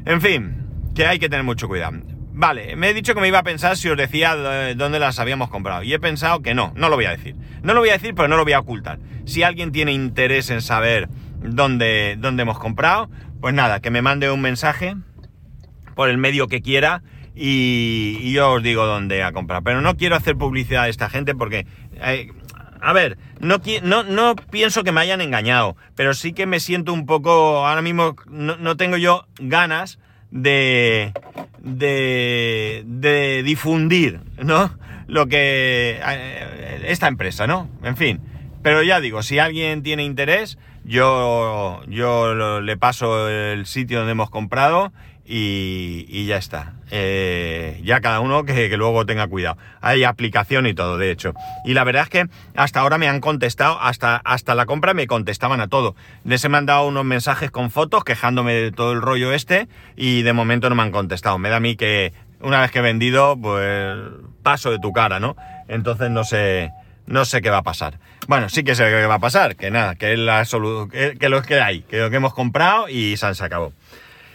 En 0.06 0.20
fin, 0.22 0.66
que 0.94 1.06
hay 1.06 1.18
que 1.18 1.28
tener 1.28 1.44
mucho 1.44 1.68
cuidado. 1.68 1.98
Vale, 2.34 2.74
me 2.76 2.88
he 2.88 2.94
dicho 2.94 3.14
que 3.14 3.20
me 3.20 3.28
iba 3.28 3.40
a 3.40 3.42
pensar 3.42 3.76
si 3.76 3.90
os 3.90 3.96
decía 3.96 4.34
dónde 4.74 4.98
las 4.98 5.18
habíamos 5.18 5.50
comprado. 5.50 5.82
Y 5.82 5.92
he 5.92 5.98
pensado 5.98 6.40
que 6.40 6.54
no, 6.54 6.72
no 6.74 6.88
lo 6.88 6.96
voy 6.96 7.04
a 7.04 7.10
decir. 7.10 7.36
No 7.62 7.74
lo 7.74 7.80
voy 7.80 7.90
a 7.90 7.92
decir, 7.92 8.14
pero 8.14 8.26
no 8.28 8.38
lo 8.38 8.44
voy 8.44 8.54
a 8.54 8.60
ocultar. 8.60 8.98
Si 9.26 9.42
alguien 9.42 9.70
tiene 9.70 9.92
interés 9.92 10.48
en 10.48 10.62
saber 10.62 11.10
dónde, 11.42 12.16
dónde 12.18 12.42
hemos 12.42 12.58
comprado, 12.58 13.10
pues 13.42 13.52
nada, 13.52 13.80
que 13.80 13.90
me 13.90 14.00
mande 14.00 14.30
un 14.30 14.40
mensaje 14.40 14.96
por 15.94 16.08
el 16.08 16.18
medio 16.18 16.48
que 16.48 16.62
quiera 16.62 17.02
y, 17.34 18.18
y 18.20 18.32
yo 18.32 18.52
os 18.52 18.62
digo 18.62 18.86
dónde 18.86 19.22
a 19.22 19.32
comprar. 19.32 19.62
Pero 19.62 19.80
no 19.80 19.96
quiero 19.96 20.16
hacer 20.16 20.36
publicidad 20.36 20.84
a 20.84 20.88
esta 20.88 21.08
gente 21.08 21.34
porque... 21.34 21.66
eh, 22.00 22.30
a 22.84 22.92
ver, 22.92 23.16
no, 23.38 23.58
no, 23.84 24.02
no 24.02 24.34
pienso 24.34 24.82
que 24.82 24.90
me 24.90 25.00
hayan 25.00 25.20
engañado, 25.20 25.76
pero 25.94 26.14
sí 26.14 26.32
que 26.32 26.46
me 26.46 26.58
siento 26.58 26.92
un 26.92 27.06
poco, 27.06 27.64
ahora 27.64 27.80
mismo 27.80 28.16
no, 28.28 28.56
no 28.56 28.76
tengo 28.76 28.96
yo 28.96 29.24
ganas 29.38 30.00
de, 30.32 31.12
de, 31.60 32.82
de 32.84 33.44
difundir, 33.44 34.18
¿no? 34.42 34.76
Lo 35.06 35.28
que, 35.28 36.00
eh, 36.04 36.82
esta 36.88 37.06
empresa, 37.06 37.46
¿no? 37.46 37.68
En 37.84 37.96
fin, 37.96 38.20
pero 38.64 38.82
ya 38.82 38.98
digo, 38.98 39.22
si 39.22 39.38
alguien 39.38 39.84
tiene 39.84 40.02
interés, 40.02 40.58
yo, 40.84 41.82
yo 41.86 42.60
le 42.60 42.76
paso 42.76 43.28
el 43.28 43.64
sitio 43.66 43.98
donde 43.98 44.12
hemos 44.12 44.30
comprado 44.30 44.92
y, 45.24 46.26
ya 46.26 46.36
está. 46.36 46.74
Eh, 46.90 47.80
ya 47.84 48.00
cada 48.00 48.20
uno 48.20 48.44
que, 48.44 48.68
que 48.68 48.76
luego 48.76 49.06
tenga 49.06 49.26
cuidado. 49.26 49.56
Hay 49.80 50.04
aplicación 50.04 50.66
y 50.66 50.74
todo, 50.74 50.98
de 50.98 51.10
hecho. 51.10 51.34
Y 51.64 51.74
la 51.74 51.84
verdad 51.84 52.02
es 52.04 52.08
que 52.08 52.26
hasta 52.56 52.80
ahora 52.80 52.98
me 52.98 53.08
han 53.08 53.20
contestado, 53.20 53.78
hasta, 53.80 54.16
hasta 54.16 54.54
la 54.54 54.66
compra 54.66 54.94
me 54.94 55.06
contestaban 55.06 55.60
a 55.60 55.68
todo. 55.68 55.94
Les 56.24 56.44
he 56.44 56.48
mandado 56.48 56.86
unos 56.86 57.04
mensajes 57.04 57.50
con 57.50 57.70
fotos 57.70 58.04
quejándome 58.04 58.54
de 58.54 58.72
todo 58.72 58.92
el 58.92 59.00
rollo 59.00 59.32
este 59.32 59.68
y 59.96 60.22
de 60.22 60.32
momento 60.32 60.68
no 60.68 60.74
me 60.74 60.82
han 60.82 60.92
contestado. 60.92 61.38
Me 61.38 61.48
da 61.48 61.56
a 61.56 61.60
mí 61.60 61.76
que 61.76 62.12
una 62.40 62.60
vez 62.60 62.70
que 62.70 62.80
he 62.80 62.82
vendido, 62.82 63.36
pues 63.40 63.96
paso 64.42 64.70
de 64.70 64.78
tu 64.78 64.92
cara, 64.92 65.20
¿no? 65.20 65.36
Entonces 65.68 66.10
no 66.10 66.24
sé, 66.24 66.72
no 67.06 67.24
sé 67.24 67.40
qué 67.40 67.50
va 67.50 67.58
a 67.58 67.62
pasar. 67.62 67.98
Bueno, 68.26 68.48
sí 68.48 68.64
que 68.64 68.74
sé 68.74 68.84
qué 68.84 69.06
va 69.06 69.14
a 69.14 69.20
pasar, 69.20 69.56
que 69.56 69.70
nada, 69.70 69.94
que 69.94 70.12
es 70.12 70.18
la 70.18 70.44
solu 70.44 70.88
que, 70.88 71.16
que 71.18 71.42
que 71.46 71.60
hay, 71.60 71.82
que 71.82 71.98
lo 71.98 72.10
que 72.10 72.16
hemos 72.16 72.34
comprado 72.34 72.88
y 72.88 73.16
se 73.16 73.26
acabó. 73.26 73.72